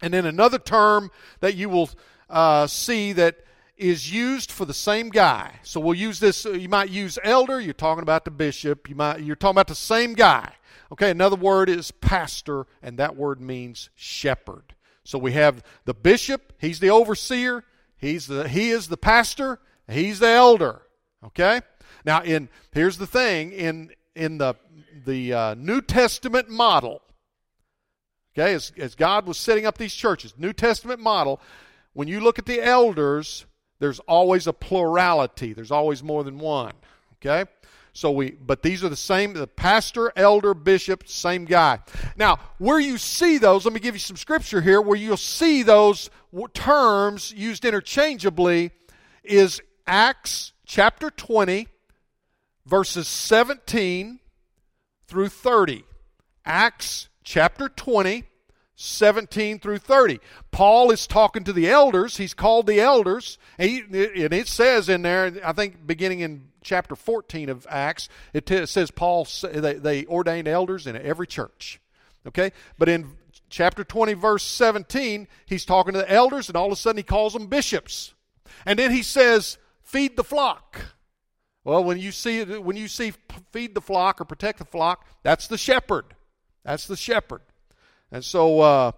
[0.00, 1.90] And then another term that you will
[2.30, 3.38] uh, see that
[3.76, 5.56] is used for the same guy.
[5.62, 6.44] So we'll use this.
[6.44, 7.60] You might use elder.
[7.60, 8.88] You're talking about the bishop.
[8.88, 9.20] You might.
[9.20, 10.52] You're talking about the same guy.
[10.92, 11.10] Okay.
[11.10, 14.74] Another word is pastor, and that word means shepherd.
[15.04, 16.52] So we have the bishop.
[16.58, 17.64] He's the overseer.
[17.96, 18.48] He's the.
[18.48, 19.58] He is the pastor.
[19.88, 20.82] He's the elder.
[21.24, 21.60] Okay.
[22.04, 24.54] Now, in here's the thing in in the
[25.04, 27.02] the uh, New Testament model,
[28.34, 31.40] okay, as, as God was setting up these churches, New Testament model,
[31.92, 33.46] when you look at the elders,
[33.78, 35.52] there's always a plurality.
[35.52, 36.72] There's always more than one.
[37.16, 37.50] Okay?
[37.94, 41.80] So we, but these are the same, the pastor, elder, bishop, same guy.
[42.16, 45.62] Now, where you see those, let me give you some scripture here, where you'll see
[45.62, 46.08] those
[46.54, 48.70] terms used interchangeably
[49.22, 51.68] is Acts chapter 20,
[52.64, 54.20] verses 17
[55.06, 55.84] through 30.
[56.46, 58.24] Acts chapter 20,
[58.74, 60.18] 17 through 30.
[60.50, 62.16] Paul is talking to the elders.
[62.16, 63.36] He's called the elders.
[63.58, 63.80] And, he,
[64.24, 68.66] and it says in there, I think beginning in chapter 14 of Acts, it t-
[68.66, 71.80] says Paul, they, they ordained elders in every church.
[72.26, 72.52] Okay?
[72.78, 73.16] But in
[73.48, 77.02] chapter 20, verse 17, he's talking to the elders, and all of a sudden he
[77.02, 78.14] calls them bishops.
[78.66, 80.80] And then he says, feed the flock.
[81.64, 83.12] Well, when you see when you see
[83.52, 86.06] feed the flock or protect the flock, that's the shepherd.
[86.64, 87.42] That's the shepherd.
[88.10, 88.92] And so, uh,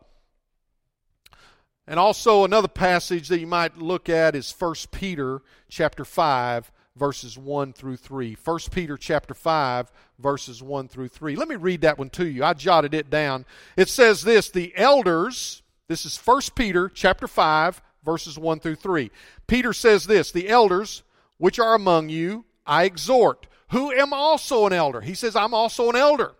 [1.87, 7.37] and also another passage that you might look at is 1 Peter chapter 5 verses
[7.37, 8.37] 1 through 3.
[8.43, 11.37] 1 Peter chapter 5 verses 1 through 3.
[11.37, 12.45] Let me read that one to you.
[12.45, 13.45] I jotted it down.
[13.77, 19.11] It says this, the elders, this is 1 Peter chapter 5 verses 1 through 3.
[19.47, 21.03] Peter says this, the elders
[21.39, 25.01] which are among you I exhort, who am also an elder.
[25.01, 26.33] He says, I'm also an elder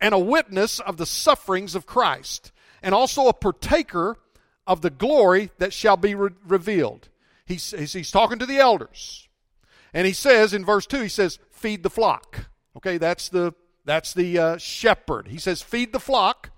[0.00, 4.16] and a witness of the sufferings of Christ, and also a partaker
[4.66, 7.08] of the glory that shall be re- revealed.
[7.46, 9.25] He's, he's talking to the elders.
[9.96, 12.50] And he says in verse 2, he says, feed the flock.
[12.76, 13.54] Okay, that's the,
[13.86, 15.28] that's the uh, shepherd.
[15.28, 16.50] He says, feed the flock,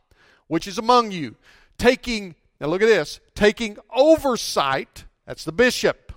[0.49, 1.37] which is among you,
[1.79, 6.09] taking, now look at this, taking oversight, that's the bishop,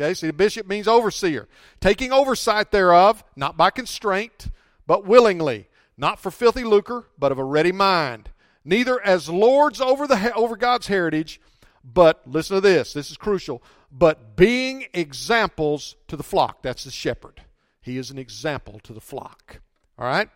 [0.00, 1.48] Okay, see, the bishop means overseer.
[1.80, 4.50] Taking oversight thereof, not by constraint,
[4.86, 8.30] but willingly, not for filthy lucre, but of a ready mind.
[8.64, 11.40] Neither as lords over, the, over God's heritage,
[11.84, 16.62] but, listen to this, this is crucial, but being examples to the flock.
[16.62, 17.42] That's the shepherd.
[17.80, 19.60] He is an example to the flock.
[19.98, 20.28] All right?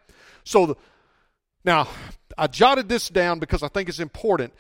[0.44, 0.74] So, the,
[1.64, 1.88] now,
[2.36, 4.52] I jotted this down because I think it's important.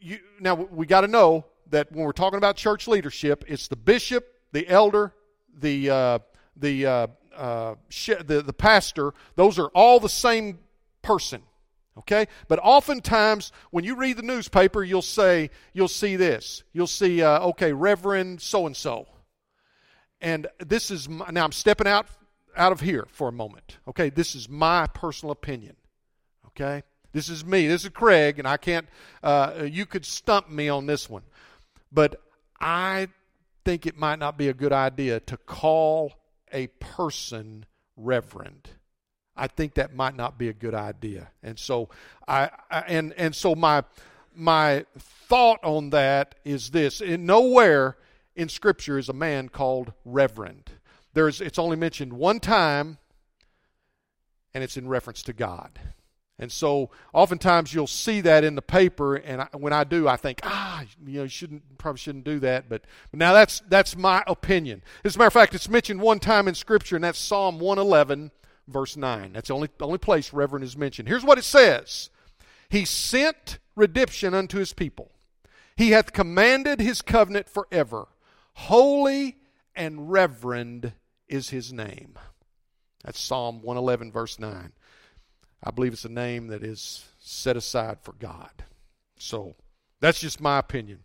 [0.00, 3.76] You, now, we got to know that when we're talking about church leadership, it's the
[3.76, 5.12] bishop, the elder,
[5.58, 6.18] the uh,
[6.56, 9.12] the, uh, uh, the the pastor.
[9.36, 10.58] Those are all the same
[11.02, 11.42] person.
[11.96, 16.64] Okay, but oftentimes when you read the newspaper, you'll say you'll see this.
[16.72, 19.06] You'll see uh, okay, Reverend so and so,
[20.20, 22.06] and this is my, now I'm stepping out
[22.56, 23.78] out of here for a moment.
[23.86, 25.76] Okay, this is my personal opinion.
[26.48, 27.68] Okay, this is me.
[27.68, 28.88] This is Craig, and I can't.
[29.22, 31.22] Uh, you could stump me on this one,
[31.92, 32.20] but
[32.60, 33.08] I
[33.64, 36.12] think it might not be a good idea to call
[36.52, 38.68] a person reverend.
[39.36, 41.30] I think that might not be a good idea.
[41.42, 41.88] And so
[42.28, 43.84] I, I and and so my
[44.34, 47.96] my thought on that is this: in nowhere
[48.36, 50.70] in Scripture is a man called reverend.
[51.14, 52.98] There's it's only mentioned one time,
[54.52, 55.78] and it's in reference to God.
[56.36, 60.16] And so, oftentimes you'll see that in the paper, and I, when I do, I
[60.16, 62.68] think, ah, you know, you shouldn't probably shouldn't do that.
[62.68, 64.82] But, but now that's that's my opinion.
[65.04, 68.32] As a matter of fact, it's mentioned one time in Scripture, and that's Psalm 111,
[68.68, 69.32] verse 9.
[69.32, 71.08] That's the only only place Reverend is mentioned.
[71.08, 72.10] Here's what it says:
[72.68, 75.10] He sent redemption unto His people.
[75.76, 78.08] He hath commanded His covenant forever.
[78.54, 79.36] Holy
[79.74, 80.92] and reverend
[81.28, 82.14] is His name.
[83.04, 84.72] That's Psalm 111, verse 9.
[85.62, 88.50] I believe it's a name that is set aside for God.
[89.18, 89.56] So
[90.00, 91.00] that's just my opinion.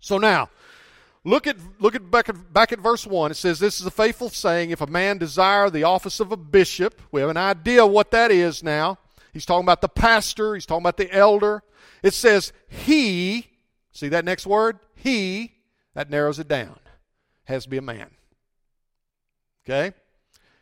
[0.00, 0.50] So now,
[1.26, 3.30] look at look at back at back at verse one.
[3.30, 6.36] It says, "This is a faithful saying: If a man desire the office of a
[6.36, 8.98] bishop, we have an idea what that is now.
[9.32, 10.54] He's talking about the pastor.
[10.54, 11.62] He's talking about the elder.
[12.02, 13.48] It says he.
[13.92, 14.78] See that next word?
[14.94, 15.52] He.
[15.94, 16.78] That narrows it down.
[17.44, 18.10] Has to be a man.
[19.68, 19.92] Okay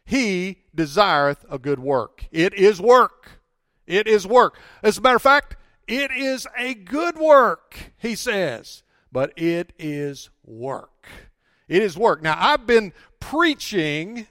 [0.05, 2.27] he desireth a good work.
[2.31, 3.41] It is work.
[3.87, 4.59] It is work.
[4.83, 8.83] As a matter of fact, it is a good work, he says,
[9.15, 11.07] but it is work.
[11.69, 12.21] It is work.
[12.21, 14.27] Now, I've been preaching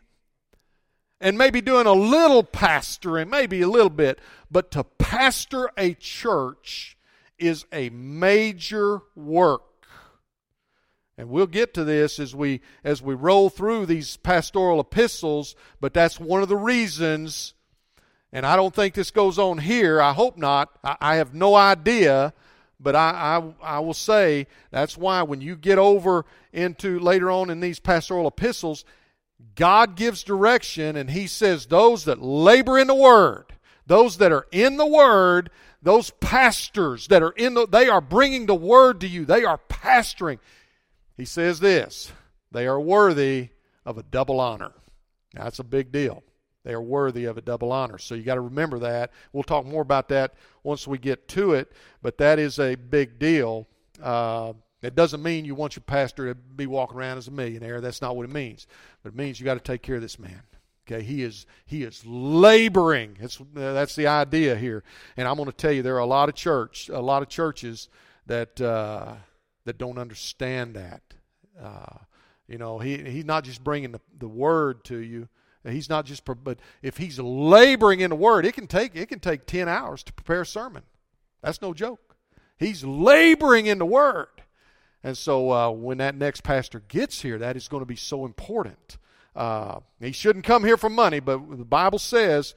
[1.22, 4.20] and maybe doing a little pastoring, maybe a little bit,
[4.52, 6.98] but to pastor a church
[7.40, 9.88] is a major work.
[11.18, 15.94] And we'll get to this as we as we roll through these pastoral epistles, but
[15.94, 17.54] that's one of the reasons
[18.34, 20.02] and I don't think this goes on here.
[20.02, 20.76] I hope not.
[20.84, 22.34] I, I have no idea,
[22.84, 27.50] but I, I I will say that's why when you get over into later on
[27.50, 28.84] in these pastoral epistles,
[29.56, 33.46] God gives direction and he says those that labor in the word,
[33.88, 35.50] those that are in the word,
[35.82, 39.26] those pastors that are in the they are bringing the word to you.
[39.26, 40.40] They are pastoring.
[41.16, 42.12] He says this
[42.52, 43.50] they are worthy
[43.86, 44.74] of a double honor.
[45.34, 46.24] That's a big deal.
[46.64, 47.98] They are worthy of a double honor.
[47.98, 49.12] So you got to remember that.
[49.34, 51.72] We'll talk more about that once we get to it,
[52.02, 53.68] but that is a big deal.
[54.02, 57.82] Uh, it doesn't mean you want your pastor to be walking around as a millionaire.
[57.82, 58.68] That's not what it means.
[59.02, 60.42] But it means you got to take care of this man.
[60.86, 63.18] Okay, he is he is laboring.
[63.20, 64.84] That's that's the idea here.
[65.16, 67.30] And I'm going to tell you, there are a lot of church, a lot of
[67.30, 67.88] churches
[68.26, 69.14] that uh,
[69.64, 71.02] that don't understand that.
[71.62, 72.00] Uh,
[72.50, 75.30] you know, he he's not just bringing the, the word to you.
[75.66, 79.20] He's not just, but if he's laboring in the word, it can take it can
[79.20, 80.84] take ten hours to prepare a sermon.
[81.42, 82.18] That's no joke.
[82.58, 84.28] He's laboring in the word,
[85.04, 88.26] and so uh, when that next pastor gets here, that is going to be so
[88.26, 88.98] important.
[89.36, 92.56] Uh, he shouldn't come here for money, but the Bible says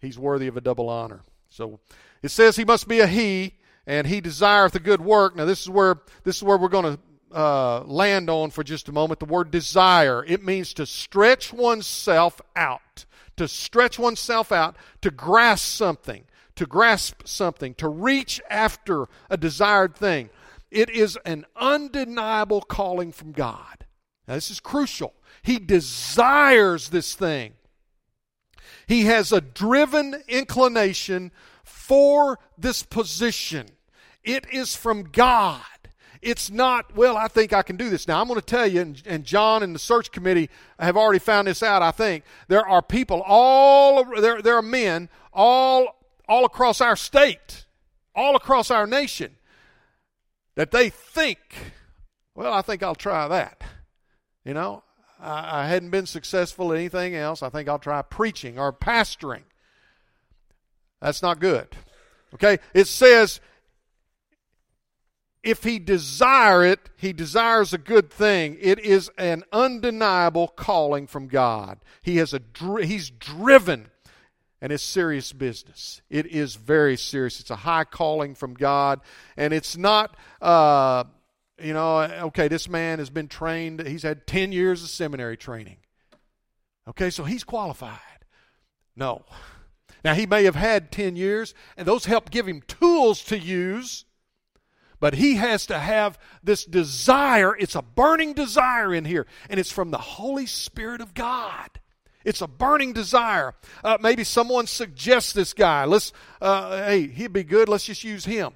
[0.00, 1.22] he's worthy of a double honor.
[1.48, 1.80] So
[2.22, 3.54] it says he must be a he
[3.86, 5.36] and he desireth a good work.
[5.36, 7.00] Now this is where this is where we're going to
[7.32, 9.20] uh, land on for just a moment.
[9.20, 13.04] The word desire it means to stretch oneself out,
[13.36, 16.24] to stretch oneself out, to grasp something,
[16.56, 20.30] to grasp something, to reach after a desired thing.
[20.70, 23.86] It is an undeniable calling from God.
[24.28, 25.14] Now, this is crucial.
[25.42, 27.54] He desires this thing.
[28.86, 31.32] He has a driven inclination
[31.64, 33.66] for this position.
[34.22, 35.62] It is from God.
[36.22, 38.06] It's not, well, I think I can do this.
[38.06, 41.48] Now, I'm going to tell you, and, John and the search committee have already found
[41.48, 42.24] this out, I think.
[42.48, 45.96] There are people all, there, there are men all,
[46.28, 47.64] all across our state,
[48.14, 49.36] all across our nation,
[50.56, 51.38] that they think,
[52.34, 53.62] well, I think I'll try that.
[54.44, 54.82] You know,
[55.18, 57.42] I, I hadn't been successful at anything else.
[57.42, 59.44] I think I'll try preaching or pastoring.
[61.00, 61.68] That's not good.
[62.34, 62.58] Okay?
[62.74, 63.40] It says,
[65.42, 68.58] if he desire it, he desires a good thing.
[68.60, 71.78] It is an undeniable calling from God.
[72.02, 72.40] He has a
[72.82, 73.90] he's driven
[74.60, 76.02] and it's serious business.
[76.10, 77.40] It is very serious.
[77.40, 79.00] It's a high calling from God,
[79.36, 81.04] and it's not, uh,
[81.62, 85.78] you know, okay, this man has been trained, he's had 10 years of seminary training.
[86.88, 87.98] Okay, so he's qualified.
[88.96, 89.24] No.
[90.04, 94.04] Now, he may have had 10 years, and those help give him tools to use,
[95.00, 97.56] but he has to have this desire.
[97.56, 101.70] It's a burning desire in here, and it's from the Holy Spirit of God.
[102.24, 103.54] It's a burning desire.
[103.82, 105.86] Uh, maybe someone suggests this guy.
[105.86, 107.68] Let's, uh, hey, he'd be good.
[107.68, 108.52] Let's just use him.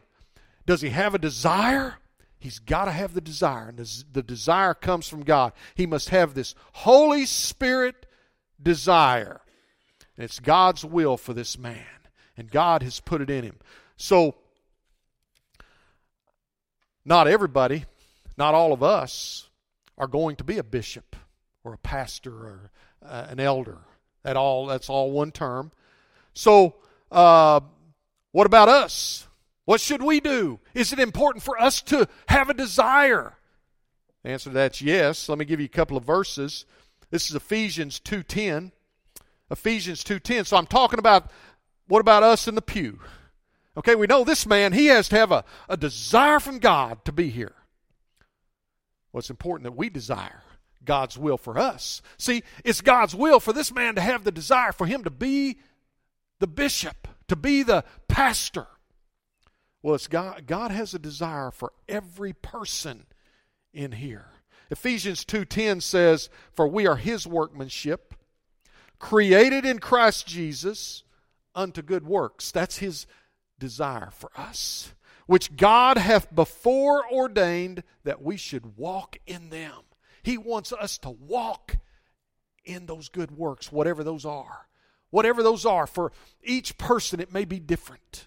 [0.66, 1.97] Does he have a desire?
[2.38, 3.78] He's got to have the desire, and
[4.12, 5.55] the desire comes from God.
[5.74, 8.05] He must have this Holy Spirit
[8.62, 9.40] desire.
[10.16, 11.86] And it's God's will for this man,
[12.36, 13.57] and God has put it in him.
[13.97, 14.34] So,
[17.05, 17.84] not everybody,
[18.36, 19.48] not all of us,
[19.96, 21.16] are going to be a bishop
[21.62, 22.70] or a pastor or
[23.05, 23.78] uh, an elder.
[24.22, 25.70] That all that's all one term.
[26.32, 26.76] So,
[27.12, 27.61] uh,
[28.32, 29.26] what about us?
[29.66, 30.61] What should we do?
[30.74, 33.34] Is it important for us to have a desire?
[34.22, 35.28] The answer to that's yes.
[35.28, 36.64] Let me give you a couple of verses.
[37.11, 38.72] This is Ephesians 2:10.
[39.50, 40.46] Ephesians 2:10.
[40.46, 41.30] So I'm talking about
[41.86, 42.98] what about us in the pew?
[43.77, 47.12] Okay, we know this man, he has to have a, a desire from God to
[47.12, 47.55] be here.
[49.12, 50.43] Well, it's important that we desire.
[50.85, 52.03] God's will for us.
[52.18, 55.59] See, it's God's will for this man to have the desire for him to be
[56.41, 58.66] the bishop, to be the pastor.
[59.83, 63.07] Well, it's God, God has a desire for every person
[63.72, 64.27] in here.
[64.70, 68.14] Ephesians 2:10 says, "For we are his workmanship,
[68.99, 71.05] created in Christ Jesus
[71.55, 73.07] unto good works." That's his
[73.59, 74.92] desire for us,
[75.26, 79.82] which God hath before ordained that we should walk in them.
[80.22, 81.76] He wants us to walk
[82.64, 84.66] in those good works, whatever those are.
[85.11, 85.86] Whatever those are.
[85.86, 88.26] For each person, it may be different.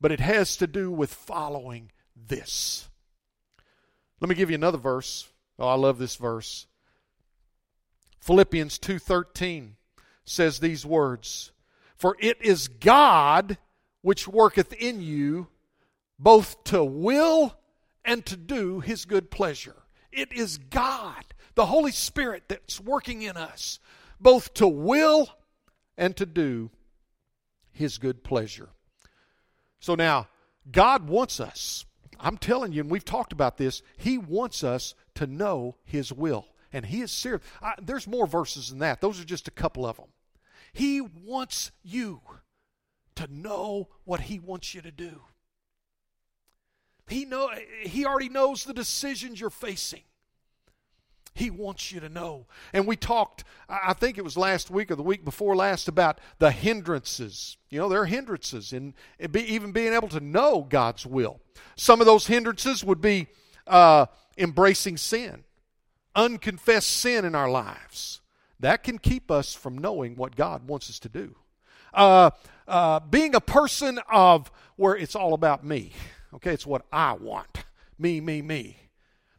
[0.00, 2.88] But it has to do with following this.
[4.20, 5.28] Let me give you another verse.
[5.58, 6.66] Oh, I love this verse.
[8.20, 9.76] Philippians 2:13
[10.24, 11.52] says these words,
[11.96, 13.58] "For it is God
[14.02, 15.48] which worketh in you
[16.18, 17.54] both to will
[18.04, 19.82] and to do his good pleasure."
[20.12, 21.24] It is God,
[21.54, 23.78] the Holy Spirit, that's working in us,
[24.20, 25.28] both to will
[25.96, 26.70] and to do
[27.70, 28.70] His good pleasure.
[29.78, 30.28] So now,
[30.70, 31.84] God wants us.
[32.18, 36.48] I'm telling you, and we've talked about this, He wants us to know His will.
[36.72, 37.42] And He is serious.
[37.62, 39.00] I, there's more verses than that.
[39.00, 40.08] Those are just a couple of them.
[40.72, 42.20] He wants you
[43.16, 45.22] to know what He wants you to do.
[47.10, 47.50] He know
[47.82, 50.02] he already knows the decisions you're facing.
[51.34, 52.46] He wants you to know.
[52.72, 56.20] And we talked, I think it was last week or the week before last, about
[56.38, 57.56] the hindrances.
[57.68, 61.40] You know, there are hindrances in even being able to know God's will.
[61.76, 63.26] Some of those hindrances would be
[63.66, 64.06] uh,
[64.38, 65.44] embracing sin,
[66.14, 68.20] unconfessed sin in our lives.
[68.60, 71.36] That can keep us from knowing what God wants us to do.
[71.92, 72.30] Uh,
[72.66, 75.92] uh, being a person of where it's all about me.
[76.34, 77.64] Okay, it's what I want.
[77.98, 78.76] Me, me, me.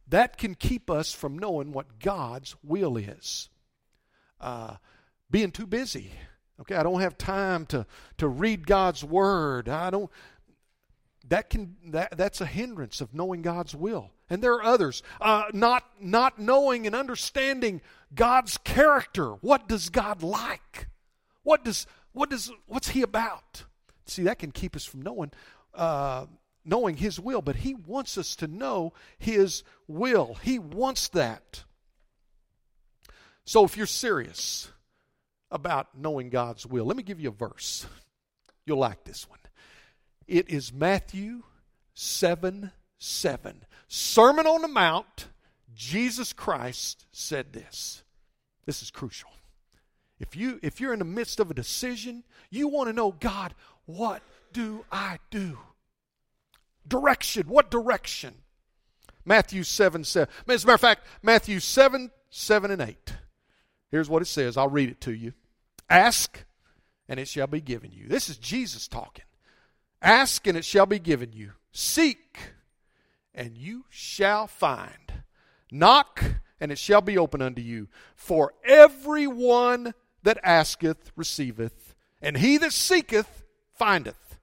[0.07, 3.49] That can keep us from knowing what God's will is.
[4.39, 4.75] Uh,
[5.29, 6.11] being too busy.
[6.59, 7.85] Okay, I don't have time to,
[8.17, 9.69] to read God's word.
[9.69, 10.11] I don't
[11.31, 14.11] that can that, that's a hindrance of knowing God's will.
[14.29, 15.01] And there are others.
[15.19, 17.81] Uh, not not knowing and understanding
[18.13, 19.31] God's character.
[19.35, 20.87] What does God like?
[21.43, 23.63] What does what does what's he about?
[24.05, 25.31] See, that can keep us from knowing
[25.73, 26.25] uh,
[26.65, 30.37] knowing His will, but He wants us to know His will.
[30.41, 31.63] He wants that.
[33.45, 34.69] So if you're serious
[35.49, 37.85] about knowing God's will, let me give you a verse.
[38.65, 39.39] You'll like this one.
[40.27, 41.43] It is Matthew
[41.93, 43.65] 7 7.
[43.87, 45.27] Sermon on the Mount,
[45.73, 48.03] Jesus Christ said this.
[48.65, 49.29] This is crucial.
[50.21, 53.55] If you if you're in the midst of a decision, you want to know, God,
[53.85, 54.21] what
[54.53, 55.57] do I do?
[56.87, 57.47] Direction.
[57.47, 58.35] What direction?
[59.25, 60.31] Matthew 7 7.
[60.47, 63.13] As a matter of fact, Matthew 7 7 and 8.
[63.89, 64.57] Here's what it says.
[64.57, 65.33] I'll read it to you.
[65.89, 66.45] Ask,
[67.09, 68.07] and it shall be given you.
[68.07, 69.25] This is Jesus talking.
[70.01, 71.51] Ask, and it shall be given you.
[71.71, 72.37] Seek,
[73.35, 75.23] and you shall find.
[75.71, 76.23] Knock,
[76.59, 77.89] and it shall be open unto you.
[78.15, 79.93] For everyone
[80.23, 83.43] that asketh receiveth, and he that seeketh
[83.73, 84.37] findeth,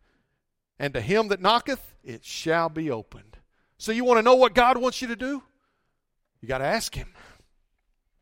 [0.78, 3.38] and to him that knocketh it shall be opened.
[3.76, 5.42] So you want to know what God wants you to do?
[6.40, 7.08] You got to ask him.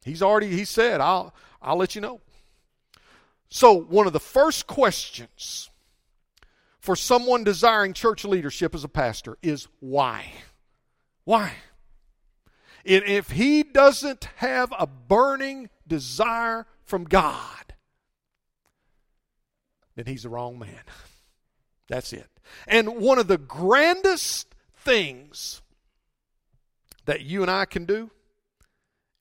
[0.05, 2.21] He's already he said, "I'll I'll let you know."
[3.49, 5.71] So, one of the first questions
[6.81, 10.31] for someone desiring church leadership as a pastor is why?
[11.25, 11.53] Why?
[12.85, 17.75] If he doesn't have a burning desire from God,
[19.95, 20.81] then he's the wrong man.
[21.89, 22.29] That's it.
[22.67, 25.63] And one of the grandest things
[27.05, 28.11] that you and I can do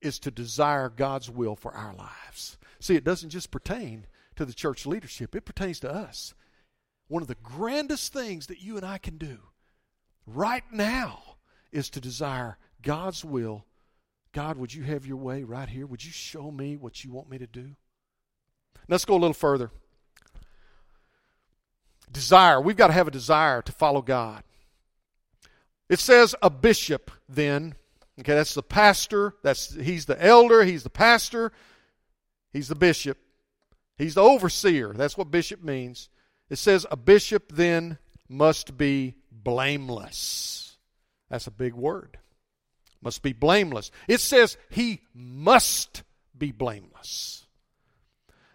[0.01, 2.57] is to desire God's will for our lives.
[2.79, 4.05] See, it doesn't just pertain
[4.35, 6.33] to the church leadership, it pertains to us.
[7.07, 9.37] One of the grandest things that you and I can do
[10.25, 11.21] right now
[11.71, 13.65] is to desire God's will.
[14.35, 15.85] God, would you have your way right here?
[15.85, 17.69] Would you show me what you want me to do?
[18.89, 19.71] Let's go a little further.
[22.11, 22.59] Desire.
[22.59, 24.43] We've got to have a desire to follow God.
[25.87, 27.75] It says a bishop then.
[28.19, 29.35] Okay, that's the pastor.
[29.41, 31.53] That's he's the elder, he's the pastor,
[32.51, 33.17] he's the bishop.
[33.97, 34.91] He's the overseer.
[34.91, 36.09] That's what bishop means.
[36.49, 40.75] It says a bishop then must be blameless.
[41.29, 42.17] That's a big word.
[43.05, 43.91] Must be blameless.
[44.07, 46.01] It says he must
[46.35, 47.45] be blameless.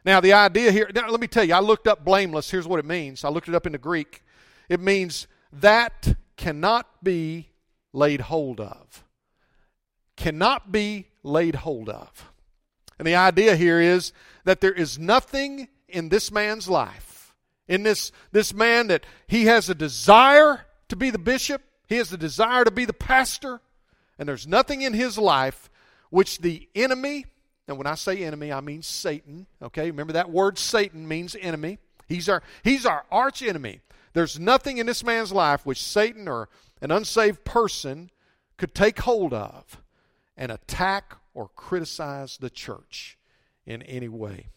[0.05, 2.51] Now, the idea here, now let me tell you, I looked up blameless.
[2.51, 3.25] Here's what it means.
[3.25, 4.25] I looked it up in the Greek.
[4.69, 7.51] It means that cannot be
[7.93, 9.05] laid hold of.
[10.17, 12.33] Cannot be laid hold of.
[12.99, 14.13] And the idea here is
[14.45, 17.37] that there is nothing in this man's life,
[17.69, 22.13] in this, this man that he has a desire to be the bishop, he has
[22.13, 23.61] a desire to be the pastor,
[24.21, 25.71] and there's nothing in his life
[26.11, 27.25] which the enemy,
[27.67, 29.91] and when I say enemy, I mean Satan, okay?
[29.91, 31.79] Remember that word Satan means enemy.
[32.07, 33.81] He's our, he's our arch enemy.
[34.13, 36.51] There's nothing in this man's life which Satan or
[36.83, 38.11] an unsaved person
[38.59, 39.81] could take hold of
[40.37, 43.17] and attack or criticize the church
[43.65, 44.49] in any way.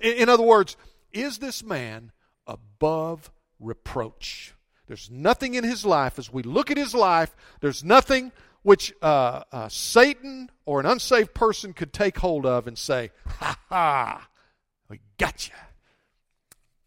[0.00, 0.78] In, in other words,
[1.12, 2.12] is this man
[2.46, 4.54] above reproach?
[4.86, 8.32] There's nothing in his life, as we look at his life, there's nothing
[8.64, 13.58] which uh, uh, Satan or an unsaved person could take hold of and say, ha
[13.68, 14.28] ha,
[14.88, 15.54] we got you.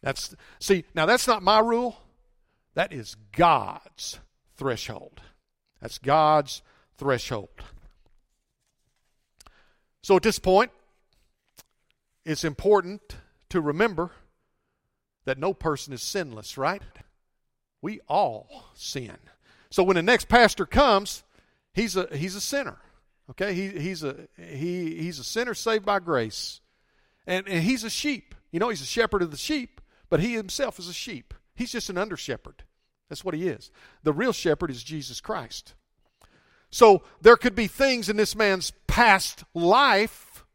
[0.01, 1.95] That's, see, now that's not my rule.
[2.73, 4.19] That is God's
[4.57, 5.21] threshold.
[5.80, 6.63] That's God's
[6.97, 7.49] threshold.
[10.01, 10.71] So at this point,
[12.25, 13.17] it's important
[13.49, 14.11] to remember
[15.25, 16.82] that no person is sinless, right?
[17.84, 19.17] We all sin.
[19.69, 21.23] So when the next pastor comes,
[21.78, 22.78] he's a he's a sinner.
[23.30, 23.53] Okay?
[23.53, 26.59] He he's a he he's a sinner saved by grace.
[27.25, 28.36] And and he's a sheep.
[28.51, 31.34] You know, he's a shepherd of the sheep, but he himself is a sheep.
[31.55, 32.63] He's just an under shepherd.
[33.09, 33.71] That's what he is.
[34.03, 35.73] The real shepherd is Jesus Christ.
[36.69, 40.45] So there could be things in this man's past life,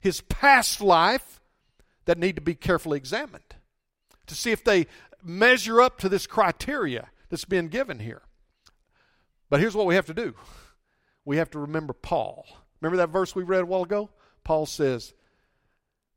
[0.00, 1.40] his past life,
[2.06, 3.54] that need to be carefully examined
[4.26, 4.86] to see if they
[5.22, 8.22] measure up to this criteria that's been given here.
[9.54, 10.34] But here's what we have to do
[11.24, 12.44] we have to remember Paul.
[12.80, 14.10] Remember that verse we read a while ago?
[14.42, 15.14] Paul says,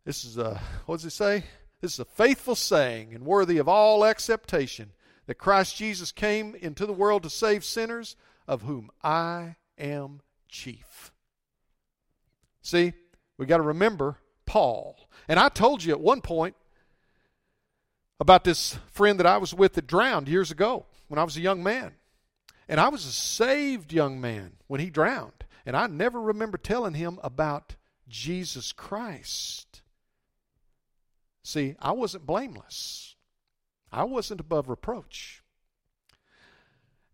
[0.05, 1.43] This is a, what does it say?
[1.79, 4.91] This is a faithful saying and worthy of all acceptation
[5.27, 8.15] that Christ Jesus came into the world to save sinners,
[8.47, 11.11] of whom I am chief.
[12.63, 12.93] See,
[13.37, 14.17] we got to remember
[14.47, 14.97] Paul.
[15.27, 16.55] And I told you at one point
[18.19, 21.41] about this friend that I was with that drowned years ago when I was a
[21.41, 21.93] young man.
[22.67, 25.45] And I was a saved young man when he drowned.
[25.65, 27.75] And I never remember telling him about
[28.07, 29.81] Jesus Christ.
[31.43, 33.15] See, I wasn't blameless.
[33.91, 35.43] I wasn't above reproach.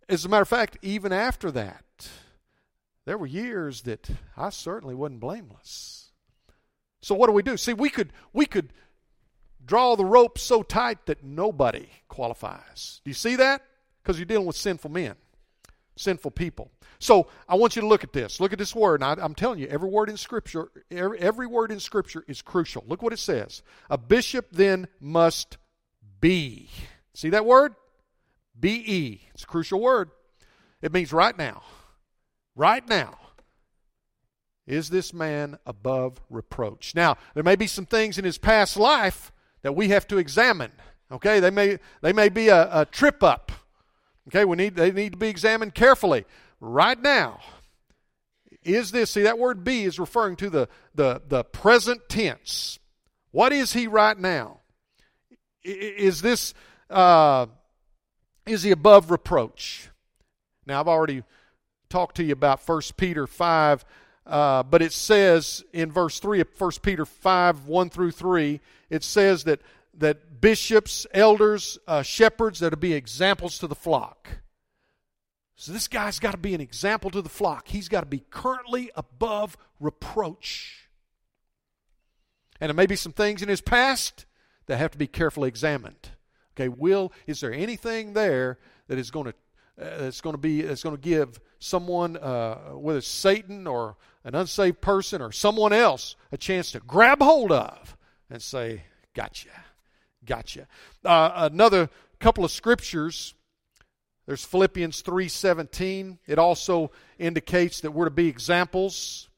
[0.09, 1.83] As a matter of fact, even after that,
[3.05, 6.11] there were years that I certainly wasn't blameless.
[7.01, 7.57] So what do we do?
[7.57, 8.71] See, we could we could
[9.65, 13.01] draw the rope so tight that nobody qualifies.
[13.03, 13.61] Do you see that?
[14.01, 15.15] Because you're dealing with sinful men,
[15.95, 16.71] sinful people.
[16.99, 18.39] So I want you to look at this.
[18.39, 19.03] Look at this word.
[19.03, 22.83] I, am telling you, every word in Scripture, every, every word in Scripture is crucial.
[22.87, 23.61] Look what it says.
[23.89, 25.57] A bishop then must
[26.21, 26.69] be.
[27.13, 27.75] See that word?
[28.59, 29.21] B-E.
[29.33, 30.11] It's a crucial word.
[30.81, 31.63] It means right now.
[32.55, 33.17] Right now.
[34.65, 36.95] Is this man above reproach?
[36.95, 40.71] Now, there may be some things in his past life that we have to examine.
[41.11, 43.51] Okay, they may they may be a, a trip up.
[44.29, 46.25] Okay, we need they need to be examined carefully.
[46.59, 47.41] Right now,
[48.63, 52.79] Is this, see, that word be is referring to the, the, the present tense.
[53.31, 54.59] What is he right now?
[55.63, 56.53] Is this,
[56.89, 57.47] uh,
[58.45, 59.89] is he above reproach?
[60.65, 61.23] Now, I've already
[61.89, 63.85] talked to you about 1 Peter 5,
[64.25, 69.03] uh, but it says in verse 3 of 1 Peter 5, 1 through 3, it
[69.03, 69.61] says that,
[69.97, 74.27] that bishops, elders, uh, shepherds that'll be examples to the flock.
[75.55, 77.69] So this guy's got to be an example to the flock.
[77.69, 80.89] He's got to be currently above reproach.
[82.59, 84.25] And there may be some things in his past
[84.65, 86.09] that have to be carefully examined.
[86.55, 89.33] Okay, will is there anything there that is going to
[89.81, 93.95] uh, that's going to be that's going to give someone, uh, whether it's Satan or
[94.25, 97.95] an unsaved person or someone else, a chance to grab hold of
[98.29, 98.83] and say,
[99.13, 99.49] "Gotcha,
[100.25, 100.67] gotcha."
[101.03, 103.33] Uh, another couple of scriptures.
[104.25, 106.19] There's Philippians three seventeen.
[106.27, 109.29] It also indicates that we're to be examples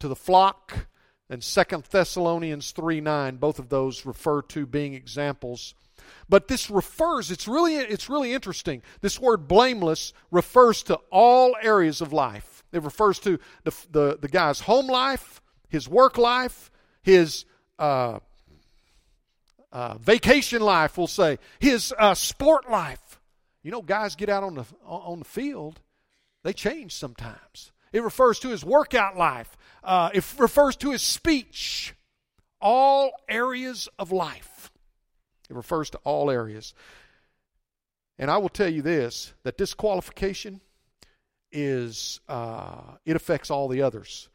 [0.00, 0.86] to the flock.
[1.30, 3.36] And Second Thessalonians three nine.
[3.36, 5.74] Both of those refer to being examples
[6.28, 8.82] but this refers, it's really, it's really interesting.
[9.00, 12.64] This word blameless refers to all areas of life.
[12.72, 16.70] It refers to the, the, the guy's home life, his work life,
[17.02, 17.44] his
[17.78, 18.20] uh,
[19.72, 23.20] uh, vacation life, we'll say, his uh, sport life.
[23.62, 25.80] You know, guys get out on the, on the field,
[26.44, 27.72] they change sometimes.
[27.92, 31.94] It refers to his workout life, uh, it refers to his speech,
[32.60, 34.70] all areas of life.
[35.50, 36.74] It refers to all areas.
[38.18, 40.60] And I will tell you this that this qualification
[41.50, 44.28] is, uh, it affects all the others.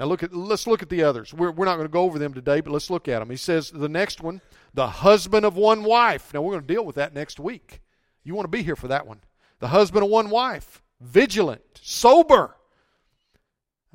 [0.00, 1.34] Now look at let's look at the others.
[1.34, 3.28] We're, we're not going to go over them today, but let's look at them.
[3.28, 4.40] He says the next one,
[4.72, 6.32] the husband of one wife.
[6.32, 7.82] Now we're going to deal with that next week.
[8.24, 9.20] You want to be here for that one.
[9.58, 12.56] The husband of one wife, vigilant, sober,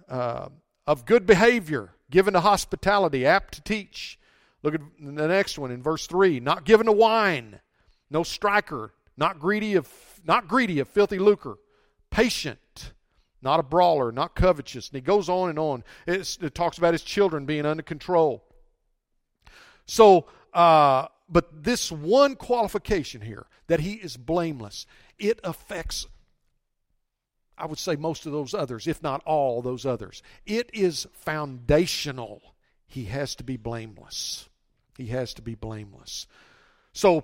[0.08, 0.50] uh,
[0.86, 4.20] of good behavior, given to hospitality, apt to teach,
[4.66, 6.40] Look at the next one in verse 3.
[6.40, 7.60] Not given to wine,
[8.10, 9.88] no striker, not greedy of
[10.26, 11.58] not greedy of filthy lucre,
[12.10, 12.94] patient,
[13.46, 14.90] not a brawler, not covetous.
[14.90, 15.84] And he goes on and on.
[16.08, 18.44] It's, it talks about his children being under control.
[19.86, 24.88] So, uh, but this one qualification here, that he is blameless,
[25.20, 26.08] it affects,
[27.58, 30.24] I would say, most of those others, if not all those others.
[30.46, 32.42] It is foundational.
[32.88, 34.50] He has to be blameless.
[34.98, 36.26] He has to be blameless.
[36.94, 37.24] So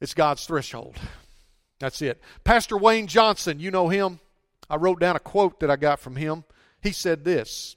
[0.00, 0.96] it's God's threshold.
[1.78, 2.20] That's it.
[2.42, 4.18] Pastor Wayne Johnson, you know him.
[4.68, 6.44] I wrote down a quote that I got from him.
[6.82, 7.76] He said this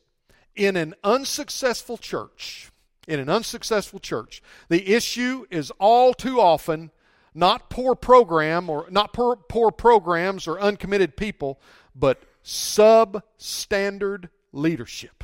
[0.56, 2.72] In an unsuccessful church,
[3.08, 6.92] in an unsuccessful church, the issue is all too often
[7.34, 11.60] not poor program or not poor, poor programs or uncommitted people,
[11.96, 15.24] but substandard leadership.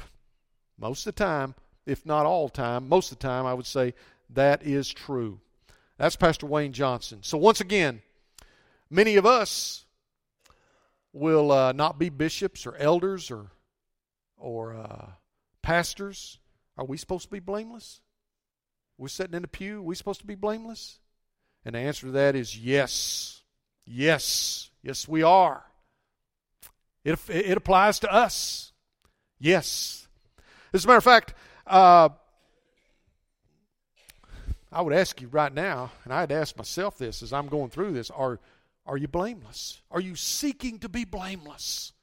[0.77, 1.55] Most of the time,
[1.85, 3.93] if not all time, most of the time, I would say
[4.31, 5.39] that is true.
[5.97, 7.19] That's Pastor Wayne Johnson.
[7.21, 8.01] So, once again,
[8.89, 9.84] many of us
[11.15, 13.47] will uh, not be bishops or elders or,
[14.37, 15.11] or uh,
[15.61, 16.39] pastors.
[16.77, 18.01] Are we supposed to be blameless?
[18.97, 19.79] We're sitting in a pew.
[19.79, 20.99] Are we supposed to be blameless?
[21.63, 23.41] And the answer to that is yes.
[23.85, 24.69] Yes.
[24.83, 25.63] Yes, we are.
[27.05, 28.73] It, it applies to us.
[29.39, 30.07] Yes.
[30.73, 31.33] As a matter of fact,
[31.65, 32.09] uh,
[34.69, 37.93] I would ask you right now, and I'd ask myself this as I'm going through
[37.93, 38.39] this are,
[38.85, 39.81] are you blameless?
[39.89, 41.93] Are you seeking to be blameless?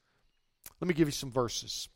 [0.80, 1.88] Let me give you some verses.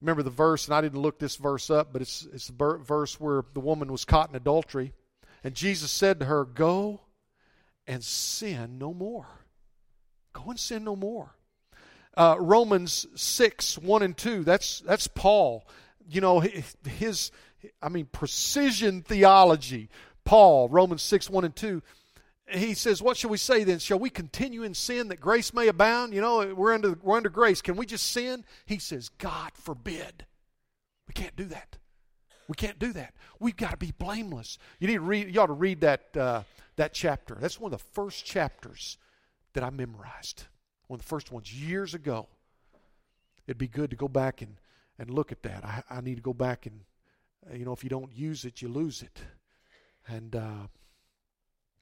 [0.00, 3.18] Remember the verse, and I didn't look this verse up, but it's, it's the verse
[3.18, 4.92] where the woman was caught in adultery.
[5.42, 7.00] And Jesus said to her, Go
[7.86, 9.26] and sin no more.
[10.32, 11.34] Go and sin no more.
[12.16, 15.66] Uh, Romans 6, 1 and 2, that's, that's Paul.
[16.08, 17.32] You know, his,
[17.82, 19.88] I mean, precision theology.
[20.28, 21.82] Paul, Romans 6, 1 and 2.
[22.50, 23.78] He says, What shall we say then?
[23.78, 26.12] Shall we continue in sin that grace may abound?
[26.12, 27.62] You know, we're under, we're under grace.
[27.62, 28.44] Can we just sin?
[28.66, 30.26] He says, God forbid.
[31.06, 31.78] We can't do that.
[32.46, 33.14] We can't do that.
[33.40, 34.58] We've got to be blameless.
[34.80, 35.34] You need to read.
[35.34, 36.42] You ought to read that uh,
[36.76, 37.34] that chapter.
[37.40, 38.98] That's one of the first chapters
[39.54, 40.44] that I memorized
[40.88, 42.28] one of the first ones years ago.
[43.46, 44.56] It'd be good to go back and,
[44.98, 45.64] and look at that.
[45.64, 46.80] I, I need to go back and,
[47.50, 49.22] you know, if you don't use it, you lose it.
[50.08, 50.66] And, uh,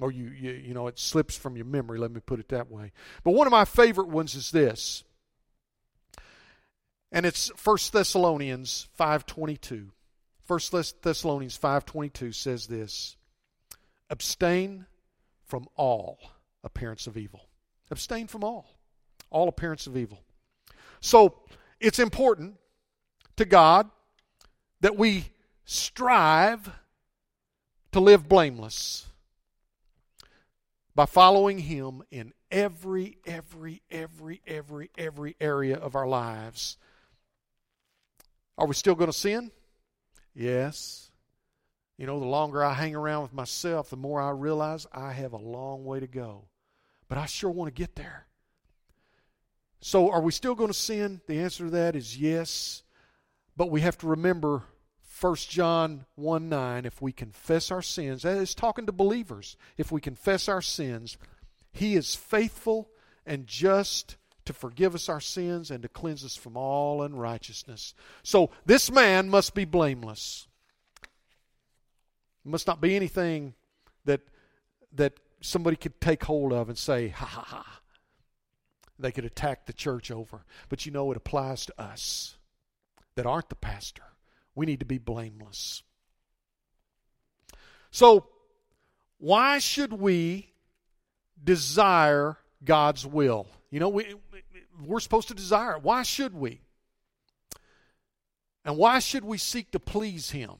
[0.00, 2.70] or you, you, you know, it slips from your memory, let me put it that
[2.70, 2.92] way.
[3.24, 5.04] But one of my favorite ones is this.
[7.12, 9.90] And it's 1 Thessalonians 5.22.
[10.46, 10.60] 1
[11.02, 13.16] Thessalonians 5.22 says this.
[14.10, 14.86] Abstain
[15.44, 16.18] from all
[16.64, 17.48] appearance of evil.
[17.90, 18.76] Abstain from all
[19.30, 20.22] all appearance of evil.
[21.00, 21.34] So
[21.80, 22.56] it's important
[23.36, 23.90] to God
[24.80, 25.26] that we
[25.64, 26.70] strive
[27.96, 29.06] to live blameless
[30.94, 36.76] by following Him in every, every, every, every, every area of our lives.
[38.58, 39.50] Are we still going to sin?
[40.34, 41.10] Yes.
[41.96, 45.32] You know, the longer I hang around with myself, the more I realize I have
[45.32, 46.48] a long way to go.
[47.08, 48.26] But I sure want to get there.
[49.80, 51.22] So, are we still going to sin?
[51.26, 52.82] The answer to that is yes.
[53.56, 54.64] But we have to remember
[55.20, 59.56] 1 John 1 9, if we confess our sins, that is talking to believers.
[59.78, 61.16] If we confess our sins,
[61.72, 62.90] He is faithful
[63.24, 67.94] and just to forgive us our sins and to cleanse us from all unrighteousness.
[68.22, 70.46] So this man must be blameless.
[72.44, 73.54] It must not be anything
[74.04, 74.20] that
[74.92, 77.80] that somebody could take hold of and say, ha ha ha.
[78.98, 80.44] They could attack the church over.
[80.68, 82.36] But you know it applies to us
[83.14, 84.04] that aren't the pastor
[84.56, 85.84] we need to be blameless.
[87.92, 88.26] So,
[89.18, 90.52] why should we
[91.42, 93.46] desire God's will?
[93.70, 94.14] You know, we,
[94.84, 95.82] we're supposed to desire it.
[95.82, 96.60] Why should we?
[98.64, 100.52] And why should we seek to please Him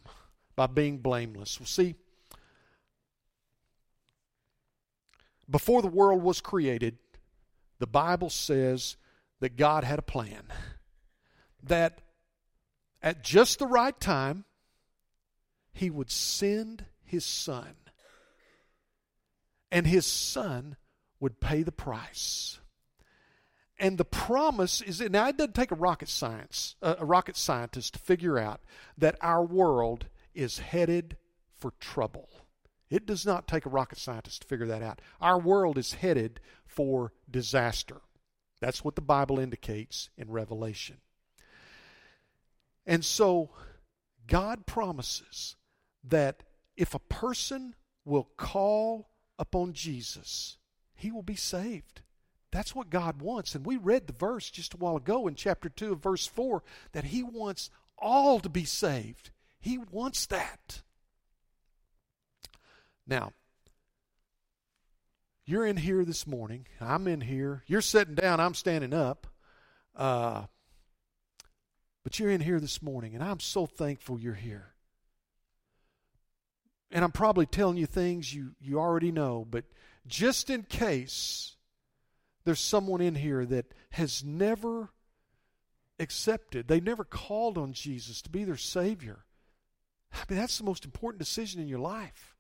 [0.55, 1.59] by being blameless?
[1.59, 1.97] Well, see,
[5.51, 6.99] before the world was created,
[7.79, 8.97] the Bible says
[9.41, 10.45] that God had a plan.
[11.63, 12.01] That
[13.07, 14.45] at just the right time,
[15.73, 17.77] he would send his son.
[19.71, 20.77] And his son
[21.21, 22.59] would pay the price.
[23.79, 28.01] And the promise is now it doesn't take a rocket science, a rocket scientist to
[28.01, 28.61] figure out
[28.99, 31.17] that our world is headed
[31.57, 32.29] for trouble.
[32.91, 35.01] It does not take a rocket scientist to figure that out.
[35.21, 38.01] Our world is headed for disaster.
[38.61, 40.97] That's what the Bible indicates in Revelation.
[42.87, 43.51] And so
[44.27, 45.57] God promises
[46.05, 46.43] that
[46.77, 47.75] if a person
[48.05, 49.09] will call
[49.39, 50.59] upon Jesus,
[50.95, 52.03] he will be saved.
[52.53, 53.55] That's what God wants.
[53.55, 56.63] And we read the verse just a while ago in chapter 2 of verse 4
[56.93, 59.31] that he wants all to be saved.
[59.61, 60.83] He wants that.
[63.07, 63.33] Now,
[65.45, 66.67] you're in here this morning.
[66.81, 67.63] I'm in here.
[67.67, 68.41] You're sitting down.
[68.41, 69.27] I'm standing up.
[69.95, 70.45] Uh,
[72.07, 74.75] but you're in here this morning, and I'm so thankful you're here.
[76.93, 79.65] And I'm probably telling you things you, you already know, but
[80.07, 81.57] just in case
[82.45, 84.91] there's someone in here that has never
[85.99, 89.25] accepted, they never called on Jesus to be their Savior.
[90.13, 92.37] I mean, that's the most important decision in your life.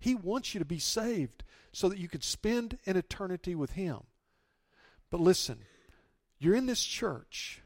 [0.00, 3.98] He wants you to be saved so that you could spend an eternity with Him.
[5.08, 5.60] But listen,
[6.40, 7.60] you're in this church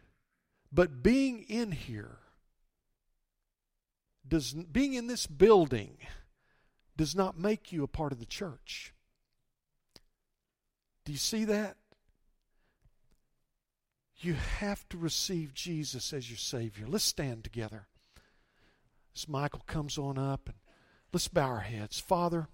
[0.73, 2.19] but being in here
[4.27, 5.97] does being in this building
[6.97, 8.93] does not make you a part of the church.
[11.05, 11.77] Do you see that?
[14.21, 16.87] You have to receive Jesus as your Savior.
[16.89, 17.87] Let's stand together.
[19.17, 20.57] As Michael comes on up and
[21.13, 22.01] let's bow our heads.
[22.01, 22.49] Father,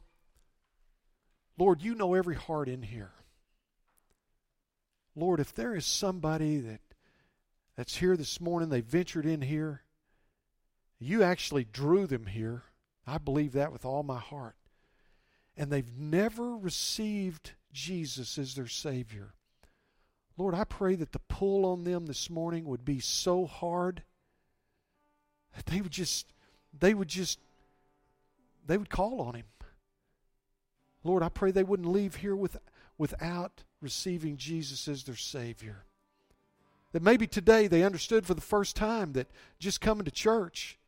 [1.57, 3.13] Lord, you know every heart in here.
[5.17, 6.81] Lord, if there is somebody that
[7.77, 8.69] that's here this morning.
[8.69, 9.83] They ventured in here.
[10.99, 12.63] You actually drew them here.
[13.07, 14.57] I believe that with all my heart.
[15.57, 19.35] And they've never received Jesus as their Savior.
[20.37, 24.03] Lord, I pray that the pull on them this morning would be so hard
[25.55, 26.33] that they would just,
[26.77, 27.39] they would just,
[28.67, 29.45] they would call on Him.
[31.05, 32.57] Lord, I pray they wouldn't leave here with,
[32.99, 35.85] without receiving Jesus as their Savior.
[36.95, 39.27] That maybe today they understood for the first time that
[39.59, 40.79] just coming to church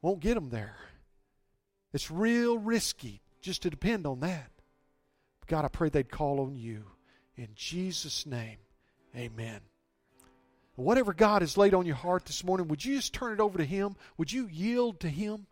[0.00, 0.76] won't get them there.
[1.92, 4.52] It's real risky just to depend on that.
[5.48, 6.84] God, I pray they'd call on you.
[7.36, 8.58] In Jesus' name,
[9.16, 9.58] amen.
[10.76, 13.58] Whatever God has laid on your heart this morning, would you just turn it over
[13.58, 13.96] to Him?
[14.18, 15.48] Would you yield to Him?